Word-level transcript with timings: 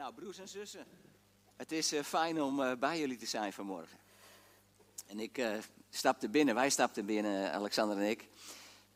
Nou, 0.00 0.12
broers 0.12 0.38
en 0.38 0.48
zussen, 0.48 0.86
het 1.56 1.72
is 1.72 1.92
uh, 1.92 2.02
fijn 2.02 2.42
om 2.42 2.60
uh, 2.60 2.72
bij 2.78 2.98
jullie 2.98 3.16
te 3.16 3.26
zijn 3.26 3.52
vanmorgen. 3.52 3.98
En 5.06 5.20
ik 5.20 5.38
uh, 5.38 5.52
stapte 5.90 6.28
binnen, 6.28 6.54
wij 6.54 6.70
stapten 6.70 7.06
binnen, 7.06 7.52
Alexander 7.52 7.96
en 7.96 8.10
ik. 8.10 8.28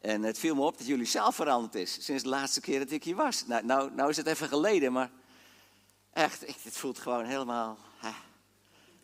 En 0.01 0.23
het 0.23 0.39
viel 0.39 0.55
me 0.55 0.61
op 0.63 0.79
dat 0.79 0.87
jullie 0.87 1.07
zelf 1.07 1.35
veranderd 1.35 1.75
is 1.75 2.05
sinds 2.05 2.23
de 2.23 2.29
laatste 2.29 2.61
keer 2.61 2.79
dat 2.79 2.91
ik 2.91 3.05
hier 3.05 3.17
was. 3.17 3.47
Nou, 3.47 3.65
nou, 3.65 3.91
nou 3.95 4.11
is 4.11 4.17
het 4.17 4.27
even 4.27 4.49
geleden, 4.49 4.93
maar 4.93 5.11
echt, 6.13 6.49
ik, 6.49 6.57
het 6.63 6.77
voelt 6.77 6.99
gewoon 6.99 7.25
helemaal. 7.25 7.79
Hè. 7.99 8.11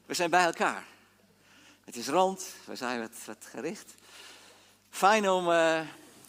We 0.06 0.14
zijn 0.14 0.30
bij 0.30 0.44
elkaar. 0.44 0.86
Het 1.84 1.96
is 1.96 2.08
rond, 2.08 2.54
we 2.64 2.76
zijn 2.76 3.00
wat, 3.00 3.24
wat 3.26 3.46
gericht. 3.50 3.94
Fijn 4.90 5.28
om, 5.28 5.48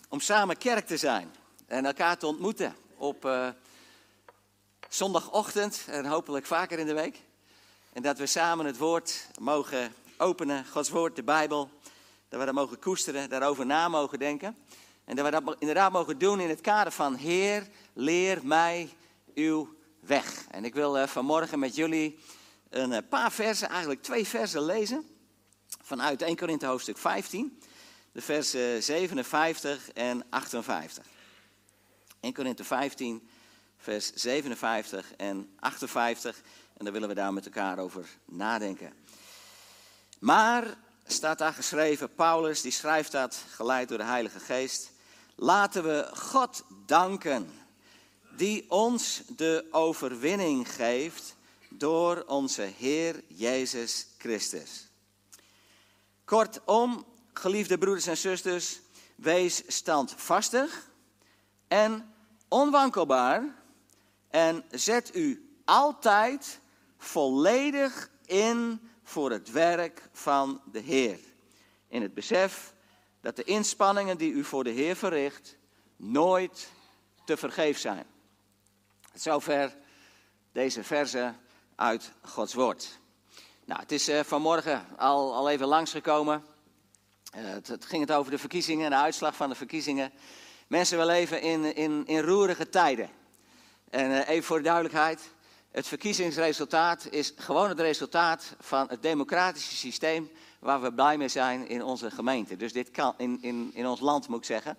om 0.09 0.19
samen 0.19 0.57
kerk 0.57 0.87
te 0.87 0.97
zijn 0.97 1.31
en 1.65 1.85
elkaar 1.85 2.17
te 2.17 2.27
ontmoeten 2.27 2.75
op 2.95 3.25
zondagochtend 4.93 5.83
en 5.87 6.05
hopelijk 6.05 6.45
vaker 6.45 6.79
in 6.79 6.85
de 6.85 6.93
week. 6.93 7.21
En 7.93 8.01
dat 8.01 8.17
we 8.17 8.25
samen 8.25 8.65
het 8.65 8.77
woord 8.77 9.27
mogen 9.39 9.93
openen, 10.17 10.65
Gods 10.65 10.89
woord, 10.89 11.15
de 11.15 11.23
Bijbel. 11.23 11.69
Dat 12.29 12.39
we 12.39 12.45
dat 12.45 12.55
mogen 12.55 12.79
koesteren, 12.79 13.29
daarover 13.29 13.65
na 13.65 13.87
mogen 13.87 14.19
denken. 14.19 14.57
En 15.05 15.15
dat 15.15 15.25
we 15.25 15.31
dat 15.31 15.55
inderdaad 15.59 15.91
mogen 15.91 16.17
doen 16.17 16.39
in 16.39 16.49
het 16.49 16.61
kader 16.61 16.91
van 16.91 17.15
Heer, 17.15 17.67
leer 17.93 18.39
mij 18.43 18.89
uw 19.35 19.75
weg. 19.99 20.45
En 20.49 20.65
ik 20.65 20.73
wil 20.73 20.97
uh, 20.97 21.07
vanmorgen 21.07 21.59
met 21.59 21.75
jullie 21.75 22.19
een 22.69 22.91
uh, 22.91 22.97
paar 23.09 23.31
versen, 23.31 23.69
eigenlijk 23.69 24.01
twee 24.01 24.27
versen 24.27 24.65
lezen. 24.65 25.05
Vanuit 25.81 26.21
1 26.21 26.35
Korinthe 26.35 26.65
hoofdstuk 26.65 26.97
15, 26.97 27.59
de 28.11 28.21
versen 28.21 28.83
57 28.83 29.91
en 29.91 30.23
58. 30.29 31.05
1 32.19 32.33
Korinthe 32.33 32.63
15, 32.63 33.29
vers 33.81 34.13
57 34.13 35.15
en 35.15 35.49
58. 35.59 36.41
En 36.77 36.83
daar 36.83 36.93
willen 36.93 37.09
we 37.09 37.15
daar 37.15 37.33
met 37.33 37.45
elkaar 37.45 37.77
over 37.79 38.07
nadenken. 38.25 38.93
Maar, 40.19 40.77
staat 41.05 41.37
daar 41.37 41.53
geschreven, 41.53 42.15
Paulus 42.15 42.61
die 42.61 42.71
schrijft 42.71 43.11
dat, 43.11 43.43
geleid 43.49 43.89
door 43.89 43.97
de 43.97 44.03
Heilige 44.03 44.39
Geest. 44.39 44.91
Laten 45.35 45.83
we 45.83 46.09
God 46.13 46.63
danken, 46.85 47.51
die 48.37 48.71
ons 48.71 49.21
de 49.35 49.67
overwinning 49.71 50.71
geeft 50.71 51.35
door 51.69 52.23
onze 52.27 52.61
Heer 52.61 53.23
Jezus 53.27 54.07
Christus. 54.17 54.87
Kortom, 56.25 57.05
geliefde 57.33 57.77
broeders 57.77 58.07
en 58.07 58.17
zusters, 58.17 58.79
wees 59.15 59.63
standvastig 59.67 60.89
en 61.67 62.13
onwankelbaar 62.47 63.60
en 64.31 64.63
zet 64.69 65.15
u 65.15 65.55
altijd 65.65 66.59
volledig 66.97 68.09
in 68.25 68.89
voor 69.03 69.31
het 69.31 69.51
werk 69.51 70.09
van 70.11 70.61
de 70.71 70.79
Heer. 70.79 71.19
In 71.87 72.01
het 72.01 72.13
besef 72.13 72.73
dat 73.21 73.35
de 73.35 73.43
inspanningen 73.43 74.17
die 74.17 74.31
u 74.31 74.43
voor 74.43 74.63
de 74.63 74.69
Heer 74.69 74.95
verricht 74.95 75.57
nooit 75.95 76.71
te 77.25 77.37
vergeef 77.37 77.77
zijn. 77.77 78.05
Zover 79.13 79.77
deze 80.51 80.83
verse 80.83 81.33
uit 81.75 82.11
Gods 82.21 82.53
woord. 82.53 82.99
Nou, 83.65 83.79
het 83.79 83.91
is 83.91 84.09
uh, 84.09 84.19
vanmorgen 84.19 84.85
al, 84.97 85.35
al 85.35 85.49
even 85.49 85.67
langsgekomen. 85.67 86.43
Uh, 87.35 87.41
het, 87.43 87.67
het, 87.67 87.85
ging 87.85 88.01
het 88.01 88.11
over 88.11 88.31
de 88.31 88.37
verkiezingen, 88.37 88.89
de 88.89 88.95
uitslag 88.95 89.35
van 89.35 89.49
de 89.49 89.55
verkiezingen. 89.55 90.11
Mensen, 90.67 90.97
we 90.97 91.05
leven 91.05 91.41
in, 91.41 91.75
in, 91.75 92.07
in 92.07 92.19
roerige 92.19 92.69
tijden. 92.69 93.09
En 93.91 94.11
uh, 94.11 94.29
even 94.29 94.43
voor 94.43 94.57
de 94.57 94.63
duidelijkheid, 94.63 95.29
het 95.71 95.87
verkiezingsresultaat 95.87 97.07
is 97.09 97.33
gewoon 97.35 97.69
het 97.69 97.79
resultaat 97.79 98.55
van 98.59 98.87
het 98.89 99.01
democratische 99.01 99.75
systeem 99.75 100.31
waar 100.59 100.81
we 100.81 100.93
blij 100.93 101.17
mee 101.17 101.27
zijn 101.27 101.67
in 101.67 101.83
onze 101.83 102.11
gemeente. 102.11 102.57
Dus 102.57 102.73
dit 102.73 102.91
kan 102.91 103.13
in, 103.17 103.37
in, 103.41 103.71
in 103.73 103.87
ons 103.87 103.99
land, 103.99 104.27
moet 104.27 104.37
ik 104.37 104.45
zeggen. 104.45 104.77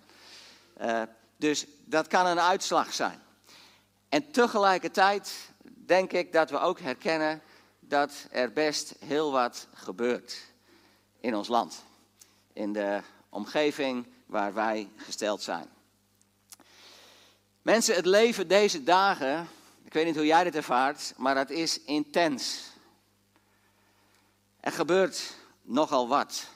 Uh, 0.81 1.01
dus 1.37 1.65
dat 1.85 2.07
kan 2.07 2.25
een 2.25 2.39
uitslag 2.39 2.93
zijn. 2.93 3.19
En 4.09 4.31
tegelijkertijd 4.31 5.33
denk 5.85 6.11
ik 6.11 6.33
dat 6.33 6.49
we 6.49 6.59
ook 6.59 6.79
herkennen 6.79 7.41
dat 7.79 8.27
er 8.31 8.53
best 8.53 8.95
heel 8.99 9.31
wat 9.31 9.67
gebeurt 9.73 10.41
in 11.19 11.35
ons 11.35 11.47
land. 11.47 11.83
In 12.53 12.73
de 12.73 13.01
omgeving 13.29 14.07
waar 14.25 14.53
wij 14.53 14.89
gesteld 14.95 15.41
zijn. 15.41 15.67
Mensen, 17.63 17.95
het 17.95 18.05
leven 18.05 18.47
deze 18.47 18.83
dagen, 18.83 19.47
ik 19.83 19.93
weet 19.93 20.05
niet 20.05 20.15
hoe 20.15 20.25
jij 20.25 20.43
dit 20.43 20.55
ervaart, 20.55 21.13
maar 21.17 21.37
het 21.37 21.49
is 21.49 21.81
intens. 21.83 22.69
Er 24.59 24.71
gebeurt 24.71 25.35
nogal 25.61 26.07
wat. 26.07 26.47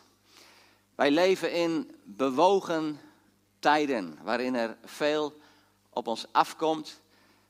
Wij 0.95 1.11
leven 1.11 1.51
in 1.51 1.95
bewogen 2.03 2.99
tijden 3.59 4.19
waarin 4.23 4.55
er 4.55 4.77
veel 4.83 5.39
op 5.89 6.07
ons 6.07 6.25
afkomt. 6.31 7.01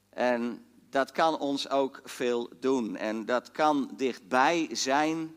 En 0.09 0.65
dat 0.89 1.11
kan 1.11 1.39
ons 1.39 1.69
ook 1.69 2.01
veel 2.03 2.49
doen. 2.59 2.95
En 2.95 3.25
dat 3.25 3.51
kan 3.51 3.89
dichtbij 3.95 4.69
zijn. 4.71 5.35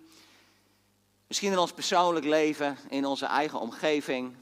Misschien 1.26 1.52
in 1.52 1.58
ons 1.58 1.72
persoonlijk 1.72 2.26
leven, 2.26 2.76
in 2.88 3.04
onze 3.04 3.26
eigen 3.26 3.60
omgeving. 3.60 4.36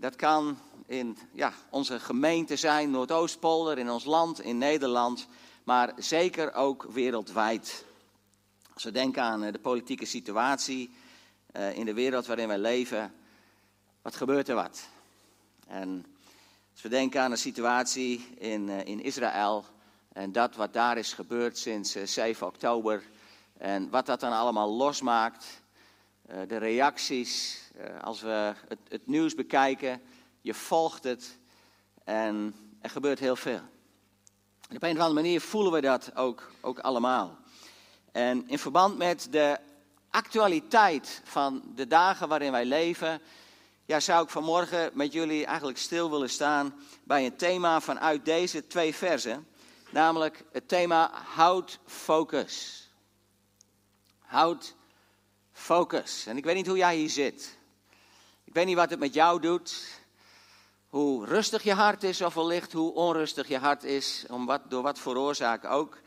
Dat 0.00 0.16
kan 0.16 0.58
in 0.86 1.18
ja, 1.32 1.52
onze 1.70 2.00
gemeente 2.00 2.56
zijn, 2.56 2.90
Noordoostpolder, 2.90 3.78
in 3.78 3.90
ons 3.90 4.04
land, 4.04 4.40
in 4.40 4.58
Nederland, 4.58 5.26
maar 5.64 5.92
zeker 5.96 6.54
ook 6.54 6.82
wereldwijd. 6.82 7.84
Als 8.74 8.84
we 8.84 8.90
denken 8.90 9.22
aan 9.22 9.42
eh, 9.42 9.52
de 9.52 9.58
politieke 9.58 10.06
situatie 10.06 10.94
uh, 11.56 11.76
in 11.76 11.84
de 11.84 11.94
wereld 11.94 12.26
waarin 12.26 12.48
wij 12.48 12.58
leven, 12.58 13.14
wat 14.02 14.16
gebeurt 14.16 14.48
er 14.48 14.54
wat? 14.54 14.88
En 15.66 16.06
als 16.72 16.82
we 16.82 16.88
denken 16.88 17.20
aan 17.20 17.30
de 17.30 17.36
situatie 17.36 18.28
in, 18.38 18.68
uh, 18.68 18.84
in 18.84 19.02
Israël 19.02 19.64
en 20.12 20.32
dat 20.32 20.56
wat 20.56 20.72
daar 20.72 20.98
is 20.98 21.12
gebeurd 21.12 21.58
sinds 21.58 21.96
uh, 21.96 22.06
7 22.06 22.46
oktober 22.46 23.02
en 23.58 23.90
wat 23.90 24.06
dat 24.06 24.20
dan 24.20 24.32
allemaal 24.32 24.72
losmaakt, 24.72 25.62
de 26.46 26.56
reacties, 26.56 27.60
als 28.00 28.20
we 28.20 28.52
het, 28.68 28.78
het 28.88 29.06
nieuws 29.06 29.34
bekijken, 29.34 30.00
je 30.44 30.54
volgt 30.54 31.04
het 31.04 31.38
en 32.04 32.54
er 32.80 32.90
gebeurt 32.90 33.18
heel 33.18 33.36
veel. 33.36 33.60
En 34.68 34.76
op 34.76 34.82
een 34.82 34.96
of 34.96 34.98
andere 34.98 35.12
manier 35.12 35.40
voelen 35.40 35.72
we 35.72 35.80
dat 35.80 36.16
ook, 36.16 36.50
ook 36.60 36.78
allemaal. 36.78 37.38
En 38.12 38.48
in 38.48 38.58
verband 38.58 38.96
met 38.96 39.28
de 39.30 39.58
actualiteit 40.10 41.20
van 41.24 41.62
de 41.74 41.86
dagen 41.86 42.28
waarin 42.28 42.52
wij 42.52 42.64
leven, 42.64 43.20
ja, 43.84 44.00
zou 44.00 44.24
ik 44.24 44.30
vanmorgen 44.30 44.90
met 44.94 45.12
jullie 45.12 45.46
eigenlijk 45.46 45.78
stil 45.78 46.10
willen 46.10 46.30
staan 46.30 46.74
bij 47.04 47.26
een 47.26 47.36
thema 47.36 47.80
vanuit 47.80 48.24
deze 48.24 48.66
twee 48.66 48.94
versen. 48.94 49.46
Namelijk 49.90 50.44
het 50.52 50.68
thema 50.68 51.10
houd 51.12 51.78
focus. 51.86 52.82
Houd 54.18 54.74
focus. 55.52 56.26
En 56.26 56.36
ik 56.36 56.44
weet 56.44 56.56
niet 56.56 56.66
hoe 56.66 56.76
jij 56.76 56.96
hier 56.96 57.10
zit. 57.10 57.58
Ik 58.44 58.54
weet 58.54 58.66
niet 58.66 58.76
wat 58.76 58.90
het 58.90 58.98
met 58.98 59.14
jou 59.14 59.40
doet 59.40 60.02
hoe 60.94 61.26
rustig 61.26 61.62
je 61.62 61.72
hart 61.72 62.02
is 62.02 62.20
of 62.20 62.34
wellicht 62.34 62.72
hoe 62.72 62.92
onrustig 62.92 63.48
je 63.48 63.58
hart 63.58 63.84
is, 63.84 64.24
om 64.28 64.46
wat, 64.46 64.60
door 64.68 64.82
wat 64.82 64.98
voor 64.98 65.16
oorzaak 65.16 65.64
ook. 65.64 65.98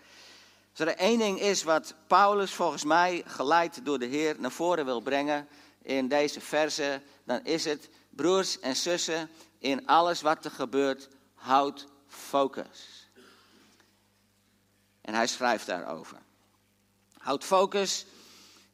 Als 0.70 0.80
er 0.80 0.96
één 0.96 1.20
ding 1.20 1.40
is 1.40 1.64
wat 1.64 1.94
Paulus 2.08 2.53
volgens 2.53 2.84
mij 2.84 3.24
geleid 3.26 3.86
door 3.86 4.00
de 4.00 4.06
Heer 4.06 4.36
naar 4.40 4.52
voren 4.52 4.86
wil 4.86 5.02
brengen 5.02 5.47
in 5.81 6.08
deze 6.08 6.42
verse, 6.42 7.02
dan 7.24 7.40
is 7.44 7.66
het, 7.66 7.90
broers 8.09 8.59
en 8.59 8.76
zussen, 8.76 9.30
in 9.59 9.88
alles 9.88 10.22
wat 10.22 10.46
er 10.46 10.52
gebeurt, 10.52 11.09
houd 11.34 11.88
focus. 12.08 13.09
En 15.02 15.14
hij 15.14 15.28
schrijft 15.28 15.66
daarover. 15.66 16.17
Houd 17.17 17.44
focus 17.44 18.06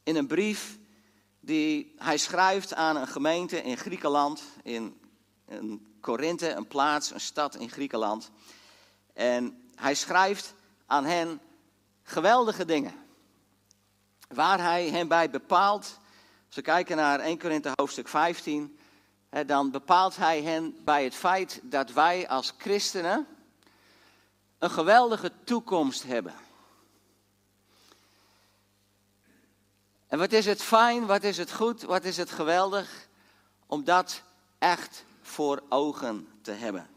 in 0.04 0.16
een 0.16 0.28
brief 0.28 0.78
die 1.40 1.94
hij 1.98 2.18
schrijft 2.18 2.74
aan 2.74 2.96
een 2.96 3.08
gemeente 3.08 3.62
in 3.62 3.78
Griekenland, 3.78 4.44
in 4.64 5.00
een 5.46 5.92
Korinthe, 6.04 6.50
een 6.50 6.68
plaats, 6.68 7.12
een 7.12 7.20
stad 7.20 7.56
in 7.56 7.70
Griekenland. 7.70 8.32
En 9.14 9.70
hij 9.76 9.96
schrijft 9.96 10.54
aan 10.86 11.06
hen 11.06 11.42
geweldige 12.04 12.66
dingen. 12.66 12.94
Waar 14.28 14.60
hij 14.60 14.90
hen 14.90 15.08
bij 15.08 15.30
bepaalt, 15.30 16.00
als 16.48 16.56
we 16.56 16.62
kijken 16.62 16.98
naar 16.98 17.20
1 17.20 17.40
Korinthe 17.40 17.72
hoofdstuk 17.76 18.08
15, 18.08 18.80
dan 19.46 19.72
bepaalt 19.72 20.16
hij 20.16 20.42
hen 20.42 20.84
bij 20.84 21.04
het 21.04 21.16
feit 21.16 21.60
dat 21.64 21.92
wij 21.92 22.28
als 22.28 22.54
christenen 22.58 23.28
een 24.58 24.72
geweldige 24.72 25.32
toekomst 25.44 26.04
hebben. 26.04 26.34
En 30.08 30.20
wat 30.20 30.32
is 30.32 30.46
het 30.46 30.62
fijn, 30.62 31.06
wat 31.06 31.24
is 31.24 31.38
het 31.38 31.52
goed, 31.52 31.82
wat 31.82 32.04
is 32.04 32.18
het 32.18 32.32
geweldig 32.32 33.08
om 33.66 33.84
dat 33.84 34.22
echt 34.58 35.06
voor 35.34 35.64
ogen 35.70 36.28
te 36.42 36.52
hebben. 36.52 36.90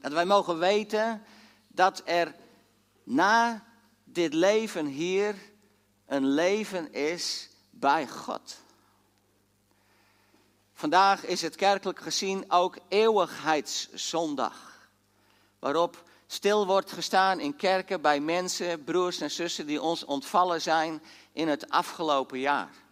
Dat 0.00 0.12
wij 0.12 0.24
mogen 0.24 0.58
weten 0.58 1.22
dat 1.68 2.02
er 2.04 2.34
na 3.02 3.64
dit 4.04 4.34
leven 4.34 4.86
hier 4.86 5.34
een 6.06 6.26
leven 6.26 6.92
is 6.92 7.48
bij 7.70 8.08
God. 8.08 8.56
Vandaag 10.72 11.24
is 11.24 11.42
het 11.42 11.54
kerkelijk 11.54 12.00
gezien 12.00 12.50
ook 12.50 12.78
eeuwigheidszondag, 12.88 14.88
waarop 15.58 16.02
stil 16.26 16.66
wordt 16.66 16.92
gestaan 16.92 17.40
in 17.40 17.56
kerken 17.56 18.00
bij 18.00 18.20
mensen, 18.20 18.84
broers 18.84 19.20
en 19.20 19.30
zussen 19.30 19.66
die 19.66 19.82
ons 19.82 20.04
ontvallen 20.04 20.62
zijn 20.62 21.02
in 21.32 21.48
het 21.48 21.70
afgelopen 21.70 22.38
jaar. 22.38 22.83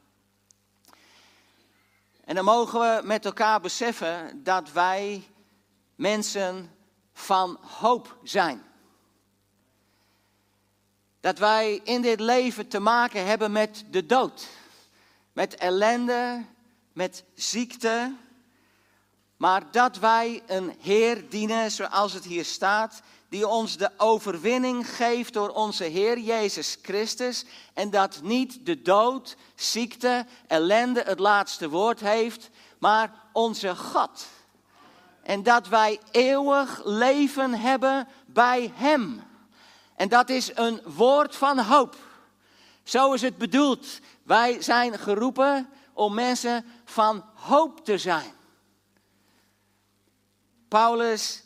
En 2.33 2.39
dan 2.39 2.47
mogen 2.47 2.81
we 2.81 3.07
met 3.07 3.25
elkaar 3.25 3.61
beseffen 3.61 4.43
dat 4.43 4.73
wij 4.73 5.29
mensen 5.95 6.71
van 7.13 7.59
hoop 7.61 8.19
zijn. 8.23 8.63
Dat 11.21 11.39
wij 11.39 11.81
in 11.85 12.03
dit 12.03 12.21
leven 12.21 12.69
te 12.69 12.81
maken 12.81 13.27
hebben 13.27 13.53
met 13.53 13.85
de 13.91 14.07
dood, 14.07 14.49
met 15.33 15.55
ellende, 15.55 16.45
met 16.93 17.25
ziekte. 17.35 18.15
Maar 19.37 19.71
dat 19.71 19.99
wij 19.99 20.43
een 20.47 20.77
Heer 20.81 21.29
dienen, 21.29 21.71
zoals 21.71 22.13
het 22.13 22.25
hier 22.25 22.45
staat, 22.45 23.03
die 23.33 23.49
ons 23.49 23.77
de 23.77 23.91
overwinning 23.97 24.89
geeft 24.89 25.33
door 25.33 25.49
onze 25.49 25.85
Heer 25.85 26.19
Jezus 26.19 26.79
Christus. 26.83 27.45
En 27.75 27.91
dat 27.91 28.21
niet 28.23 28.67
de 28.67 28.83
dood, 28.83 29.37
ziekte, 29.55 30.27
ellende 30.47 31.03
het 31.07 31.19
laatste 31.19 31.69
woord 31.69 32.01
heeft, 32.01 32.51
maar 32.79 33.13
onze 33.33 33.77
God. 33.77 34.27
En 35.23 35.43
dat 35.43 35.69
wij 35.69 36.01
eeuwig 36.11 36.81
leven 36.85 37.55
hebben 37.55 38.09
bij 38.27 38.73
Hem. 38.75 39.23
En 39.97 40.09
dat 40.09 40.29
is 40.29 40.51
een 40.55 40.81
woord 40.85 41.37
van 41.37 41.59
hoop. 41.59 41.97
Zo 42.83 43.13
is 43.13 43.23
het 43.23 43.39
bedoeld. 43.39 43.87
Wij 44.23 44.63
zijn 44.63 44.99
geroepen 44.99 45.69
om 45.93 46.15
mensen 46.15 46.65
van 46.85 47.25
hoop 47.35 47.85
te 47.85 47.99
zijn. 47.99 48.33
Paulus 50.69 51.43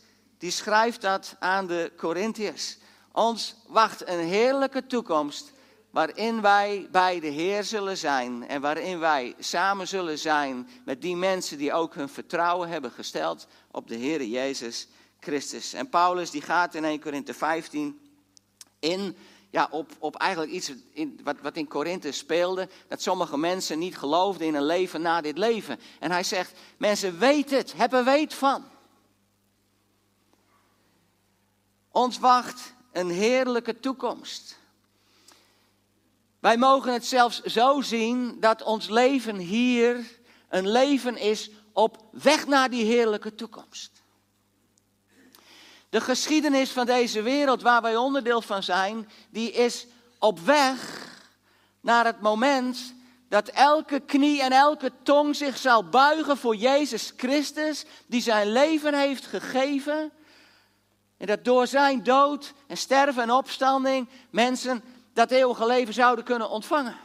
die 0.46 0.54
schrijft 0.54 1.00
dat 1.00 1.36
aan 1.38 1.66
de 1.66 1.92
Corinthiërs. 1.96 2.76
Ons 3.12 3.56
wacht 3.66 4.08
een 4.08 4.18
heerlijke 4.18 4.86
toekomst 4.86 5.52
waarin 5.90 6.40
wij 6.40 6.88
bij 6.90 7.20
de 7.20 7.26
Heer 7.26 7.64
zullen 7.64 7.96
zijn 7.96 8.48
en 8.48 8.60
waarin 8.60 8.98
wij 8.98 9.34
samen 9.38 9.88
zullen 9.88 10.18
zijn 10.18 10.68
met 10.84 11.02
die 11.02 11.16
mensen 11.16 11.58
die 11.58 11.72
ook 11.72 11.94
hun 11.94 12.08
vertrouwen 12.08 12.68
hebben 12.68 12.90
gesteld 12.90 13.46
op 13.70 13.88
de 13.88 13.94
Heer 13.94 14.24
Jezus 14.24 14.88
Christus. 15.20 15.72
En 15.72 15.88
Paulus 15.88 16.30
die 16.30 16.42
gaat 16.42 16.74
in 16.74 16.84
1 16.84 17.00
Korinthe 17.00 17.34
15 17.34 18.00
in 18.78 19.16
ja, 19.50 19.68
op, 19.70 19.90
op 19.98 20.16
eigenlijk 20.16 20.52
iets 20.52 20.72
in, 20.92 21.20
wat, 21.24 21.36
wat 21.42 21.56
in 21.56 21.68
Korinthe 21.68 22.12
speelde. 22.12 22.68
Dat 22.88 23.02
sommige 23.02 23.38
mensen 23.38 23.78
niet 23.78 23.98
geloofden 23.98 24.46
in 24.46 24.54
een 24.54 24.66
leven 24.66 25.02
na 25.02 25.20
dit 25.20 25.38
leven. 25.38 25.80
En 26.00 26.10
hij 26.10 26.24
zegt, 26.24 26.52
mensen 26.76 27.18
weet 27.18 27.50
het, 27.50 27.72
hebben 27.76 28.04
weet 28.04 28.34
van. 28.34 28.74
Ons 31.96 32.18
wacht 32.18 32.74
een 32.92 33.10
heerlijke 33.10 33.80
toekomst. 33.80 34.58
Wij 36.38 36.56
mogen 36.56 36.92
het 36.92 37.06
zelfs 37.06 37.42
zo 37.42 37.80
zien 37.80 38.40
dat 38.40 38.62
ons 38.62 38.88
leven 38.88 39.36
hier 39.36 40.18
een 40.48 40.68
leven 40.68 41.16
is 41.16 41.50
op 41.72 42.04
weg 42.10 42.46
naar 42.46 42.70
die 42.70 42.84
heerlijke 42.84 43.34
toekomst. 43.34 43.90
De 45.88 46.00
geschiedenis 46.00 46.70
van 46.70 46.86
deze 46.86 47.22
wereld 47.22 47.62
waar 47.62 47.82
wij 47.82 47.96
onderdeel 47.96 48.42
van 48.42 48.62
zijn, 48.62 49.08
die 49.30 49.52
is 49.52 49.86
op 50.18 50.40
weg 50.40 51.08
naar 51.80 52.04
het 52.04 52.20
moment 52.20 52.94
dat 53.28 53.48
elke 53.48 54.00
knie 54.00 54.42
en 54.42 54.52
elke 54.52 54.92
tong 55.02 55.36
zich 55.36 55.56
zal 55.56 55.88
buigen 55.88 56.36
voor 56.36 56.56
Jezus 56.56 57.12
Christus, 57.16 57.84
die 58.06 58.20
zijn 58.20 58.52
leven 58.52 58.94
heeft 58.94 59.26
gegeven. 59.26 60.12
En 61.16 61.26
dat 61.26 61.44
door 61.44 61.66
zijn 61.66 62.02
dood 62.02 62.52
en 62.66 62.76
sterven 62.76 63.22
en 63.22 63.30
opstanding 63.30 64.08
mensen 64.30 64.82
dat 65.12 65.30
eeuwige 65.30 65.66
leven 65.66 65.94
zouden 65.94 66.24
kunnen 66.24 66.50
ontvangen. 66.50 66.96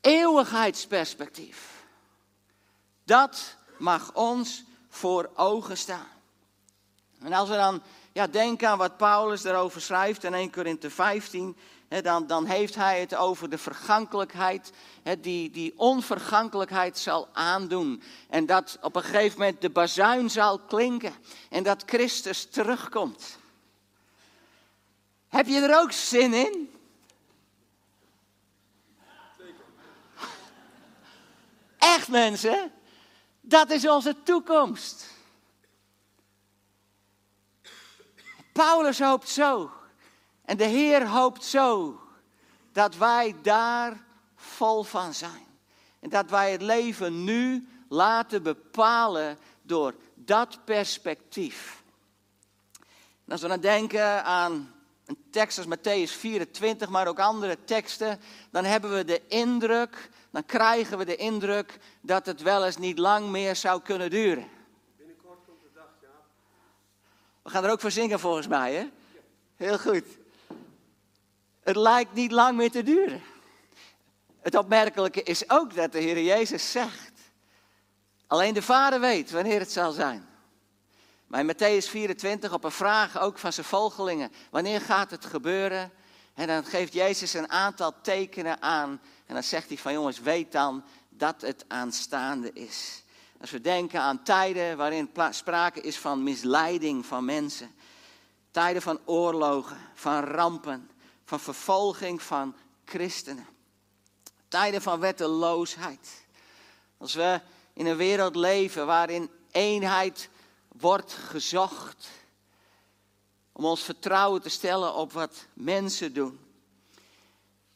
Eeuwigheidsperspectief. 0.00 1.84
Dat 3.04 3.56
mag 3.78 4.14
ons 4.14 4.64
voor 4.88 5.30
ogen 5.34 5.76
staan. 5.76 6.08
En 7.22 7.32
als 7.32 7.48
we 7.48 7.54
dan 7.54 7.82
ja, 8.12 8.26
denken 8.26 8.68
aan 8.68 8.78
wat 8.78 8.96
Paulus 8.96 9.42
daarover 9.42 9.80
schrijft 9.80 10.24
in 10.24 10.34
1 10.34 10.50
Korinthe 10.50 10.90
15, 10.90 11.56
dan, 11.98 12.26
dan, 12.26 12.46
heeft 12.46 12.74
hij 12.74 13.00
het 13.00 13.14
over 13.14 13.50
de 13.50 13.58
vergankelijkheid, 13.58 14.72
die, 15.20 15.50
die 15.50 15.72
onvergankelijkheid 15.76 16.98
zal 16.98 17.28
aandoen. 17.32 18.02
En 18.28 18.46
dat 18.46 18.78
op 18.80 18.96
een 18.96 19.02
gegeven 19.02 19.38
moment 19.38 19.60
de 19.60 19.70
bazuin 19.70 20.30
zal 20.30 20.58
klinken 20.58 21.12
en 21.48 21.62
dat 21.62 21.82
Christus 21.86 22.44
terugkomt. 22.44 23.38
Heb 25.28 25.46
je 25.46 25.60
er 25.60 25.80
ook 25.80 25.92
zin 25.92 26.34
in? 26.34 26.70
Echt 31.78 32.08
mensen? 32.08 32.72
Dat 33.40 33.70
is 33.70 33.88
onze 33.88 34.22
toekomst. 34.22 35.06
Paulus 38.52 38.98
hoopt 38.98 39.28
zo. 39.28 39.79
En 40.50 40.56
de 40.56 40.64
Heer 40.64 41.08
hoopt 41.08 41.44
zo 41.44 42.00
dat 42.72 42.96
wij 42.96 43.34
daar 43.42 44.04
vol 44.36 44.82
van 44.82 45.14
zijn. 45.14 45.46
En 46.00 46.08
dat 46.08 46.30
wij 46.30 46.52
het 46.52 46.62
leven 46.62 47.24
nu 47.24 47.68
laten 47.88 48.42
bepalen 48.42 49.38
door 49.62 49.94
dat 50.14 50.64
perspectief. 50.64 51.82
En 53.24 53.32
als 53.32 53.40
we 53.40 53.48
dan 53.48 53.60
denken 53.60 54.24
aan 54.24 54.74
een 55.06 55.18
tekst 55.30 55.58
als 55.58 55.66
Matthäus 55.66 56.18
24, 56.18 56.88
maar 56.88 57.06
ook 57.06 57.18
andere 57.18 57.64
teksten, 57.64 58.20
dan 58.50 58.64
hebben 58.64 58.94
we 58.94 59.04
de 59.04 59.26
indruk 59.26 60.10
dan 60.30 60.46
krijgen 60.46 60.98
we 60.98 61.04
de 61.04 61.16
indruk 61.16 61.78
dat 62.00 62.26
het 62.26 62.42
wel 62.42 62.66
eens 62.66 62.76
niet 62.76 62.98
lang 62.98 63.28
meer 63.28 63.56
zou 63.56 63.82
kunnen 63.82 64.10
duren. 64.10 64.48
Binnenkort 64.96 65.38
komt 65.46 65.60
de 65.62 65.68
dag, 65.74 65.90
ja. 66.00 66.08
We 67.42 67.50
gaan 67.50 67.64
er 67.64 67.70
ook 67.70 67.80
voor 67.80 67.90
zingen 67.90 68.20
volgens 68.20 68.46
mij, 68.46 68.74
hè? 68.74 68.88
Heel 69.56 69.78
goed. 69.78 70.18
Het 71.70 71.78
lijkt 71.78 72.14
niet 72.14 72.32
lang 72.32 72.56
meer 72.56 72.70
te 72.70 72.82
duren. 72.82 73.22
Het 74.40 74.54
opmerkelijke 74.54 75.22
is 75.22 75.50
ook 75.50 75.74
dat 75.74 75.92
de 75.92 75.98
Heer 75.98 76.22
Jezus 76.22 76.70
zegt: 76.70 77.12
Alleen 78.26 78.54
de 78.54 78.62
Vader 78.62 79.00
weet 79.00 79.30
wanneer 79.30 79.60
het 79.60 79.72
zal 79.72 79.92
zijn. 79.92 80.28
Maar 81.26 81.40
in 81.40 81.52
Matthäus 81.52 81.88
24 81.88 82.52
op 82.52 82.64
een 82.64 82.70
vraag 82.70 83.20
ook 83.20 83.38
van 83.38 83.52
zijn 83.52 83.66
volgelingen: 83.66 84.32
Wanneer 84.50 84.80
gaat 84.80 85.10
het 85.10 85.24
gebeuren? 85.24 85.92
En 86.34 86.46
dan 86.46 86.64
geeft 86.64 86.92
Jezus 86.92 87.34
een 87.34 87.50
aantal 87.50 87.94
tekenen 88.02 88.62
aan 88.62 89.00
en 89.26 89.34
dan 89.34 89.42
zegt 89.42 89.68
hij 89.68 89.78
van 89.78 89.92
jongens, 89.92 90.20
weet 90.20 90.52
dan 90.52 90.84
dat 91.08 91.40
het 91.40 91.64
aanstaande 91.68 92.52
is. 92.52 93.02
Als 93.40 93.50
we 93.50 93.60
denken 93.60 94.00
aan 94.00 94.22
tijden 94.22 94.76
waarin 94.76 95.10
sprake 95.30 95.80
is 95.80 95.98
van 95.98 96.22
misleiding 96.22 97.06
van 97.06 97.24
mensen. 97.24 97.74
Tijden 98.50 98.82
van 98.82 99.00
oorlogen, 99.04 99.78
van 99.94 100.24
rampen, 100.24 100.90
van 101.30 101.40
vervolging 101.40 102.22
van 102.22 102.54
christenen. 102.84 103.46
Tijden 104.48 104.82
van 104.82 105.00
wetteloosheid. 105.00 106.24
Als 106.98 107.14
we 107.14 107.40
in 107.72 107.86
een 107.86 107.96
wereld 107.96 108.36
leven 108.36 108.86
waarin 108.86 109.30
eenheid 109.50 110.28
wordt 110.68 111.12
gezocht. 111.12 112.08
Om 113.52 113.64
ons 113.64 113.82
vertrouwen 113.82 114.42
te 114.42 114.48
stellen 114.48 114.94
op 114.94 115.12
wat 115.12 115.46
mensen 115.52 116.12
doen 116.12 116.40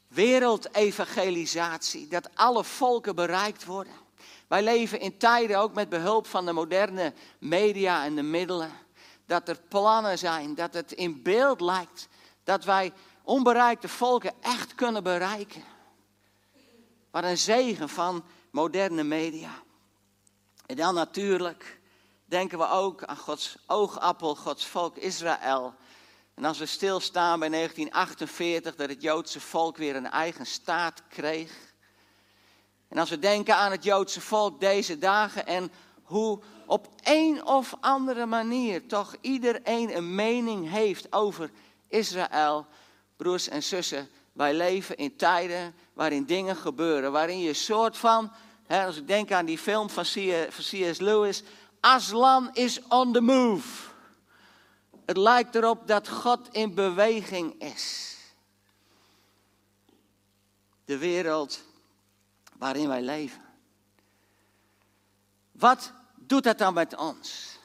wereldevangelisatie, 0.08 2.08
dat 2.08 2.28
alle 2.34 2.64
volken 2.64 3.14
bereikt 3.14 3.64
worden. 3.64 3.92
Wij 4.46 4.62
leven 4.62 5.00
in 5.00 5.18
tijden, 5.18 5.58
ook 5.58 5.74
met 5.74 5.88
behulp 5.88 6.26
van 6.26 6.46
de 6.46 6.52
moderne 6.52 7.12
media 7.38 8.04
en 8.04 8.14
de 8.14 8.22
middelen, 8.22 8.72
dat 9.26 9.48
er 9.48 9.60
plannen 9.68 10.18
zijn, 10.18 10.54
dat 10.54 10.74
het 10.74 10.92
in 10.92 11.22
beeld 11.22 11.60
lijkt 11.60 12.08
dat 12.44 12.64
wij 12.64 12.92
onbereikte 13.24 13.88
volken 13.88 14.32
echt 14.40 14.74
kunnen 14.74 15.02
bereiken. 15.02 15.62
Wat 17.10 17.24
een 17.24 17.38
zegen 17.38 17.88
van 17.88 18.24
moderne 18.50 19.02
media. 19.02 19.50
En 20.66 20.76
dan 20.76 20.94
natuurlijk 20.94 21.80
denken 22.24 22.58
we 22.58 22.68
ook 22.68 23.04
aan 23.04 23.16
Gods 23.16 23.56
oogappel, 23.66 24.36
Gods 24.36 24.66
volk 24.66 24.96
Israël. 24.96 25.74
En 26.34 26.44
als 26.44 26.58
we 26.58 26.66
stilstaan 26.66 27.38
bij 27.38 27.48
1948, 27.48 28.74
dat 28.74 28.88
het 28.88 29.02
Joodse 29.02 29.40
volk 29.40 29.76
weer 29.76 29.96
een 29.96 30.10
eigen 30.10 30.46
staat 30.46 31.02
kreeg. 31.08 31.52
En 32.88 32.98
als 32.98 33.10
we 33.10 33.18
denken 33.18 33.56
aan 33.56 33.70
het 33.70 33.84
Joodse 33.84 34.20
volk 34.20 34.60
deze 34.60 34.98
dagen 34.98 35.46
en 35.46 35.72
hoe 36.02 36.40
op 36.66 36.88
een 37.02 37.46
of 37.46 37.74
andere 37.80 38.26
manier 38.26 38.86
toch 38.86 39.16
iedereen 39.20 39.96
een 39.96 40.14
mening 40.14 40.70
heeft 40.70 41.12
over 41.12 41.50
Israël, 41.88 42.66
broers 43.16 43.48
en 43.48 43.62
zussen, 43.62 44.08
wij 44.32 44.54
leven 44.54 44.96
in 44.96 45.16
tijden 45.16 45.74
waarin 45.92 46.24
dingen 46.24 46.56
gebeuren, 46.56 47.12
waarin 47.12 47.38
je 47.38 47.52
soort 47.52 47.96
van, 47.96 48.32
hè, 48.66 48.84
als 48.84 48.96
ik 48.96 49.06
denk 49.06 49.32
aan 49.32 49.44
die 49.44 49.58
film 49.58 49.90
van 49.90 50.04
C.S. 50.04 50.98
Lewis, 50.98 51.42
Aslan 51.80 52.50
is 52.52 52.80
on 52.88 53.12
the 53.12 53.20
move. 53.20 53.92
Het 55.06 55.16
lijkt 55.16 55.54
erop 55.54 55.86
dat 55.86 56.08
God 56.08 56.48
in 56.52 56.74
beweging 56.74 57.62
is. 57.62 58.16
De 60.84 60.98
wereld 60.98 61.62
waarin 62.58 62.88
wij 62.88 63.02
leven. 63.02 63.42
Wat 65.52 65.92
doet 66.14 66.42
dat 66.42 66.58
dan 66.58 66.74
met 66.74 66.96
ons? 66.96 67.58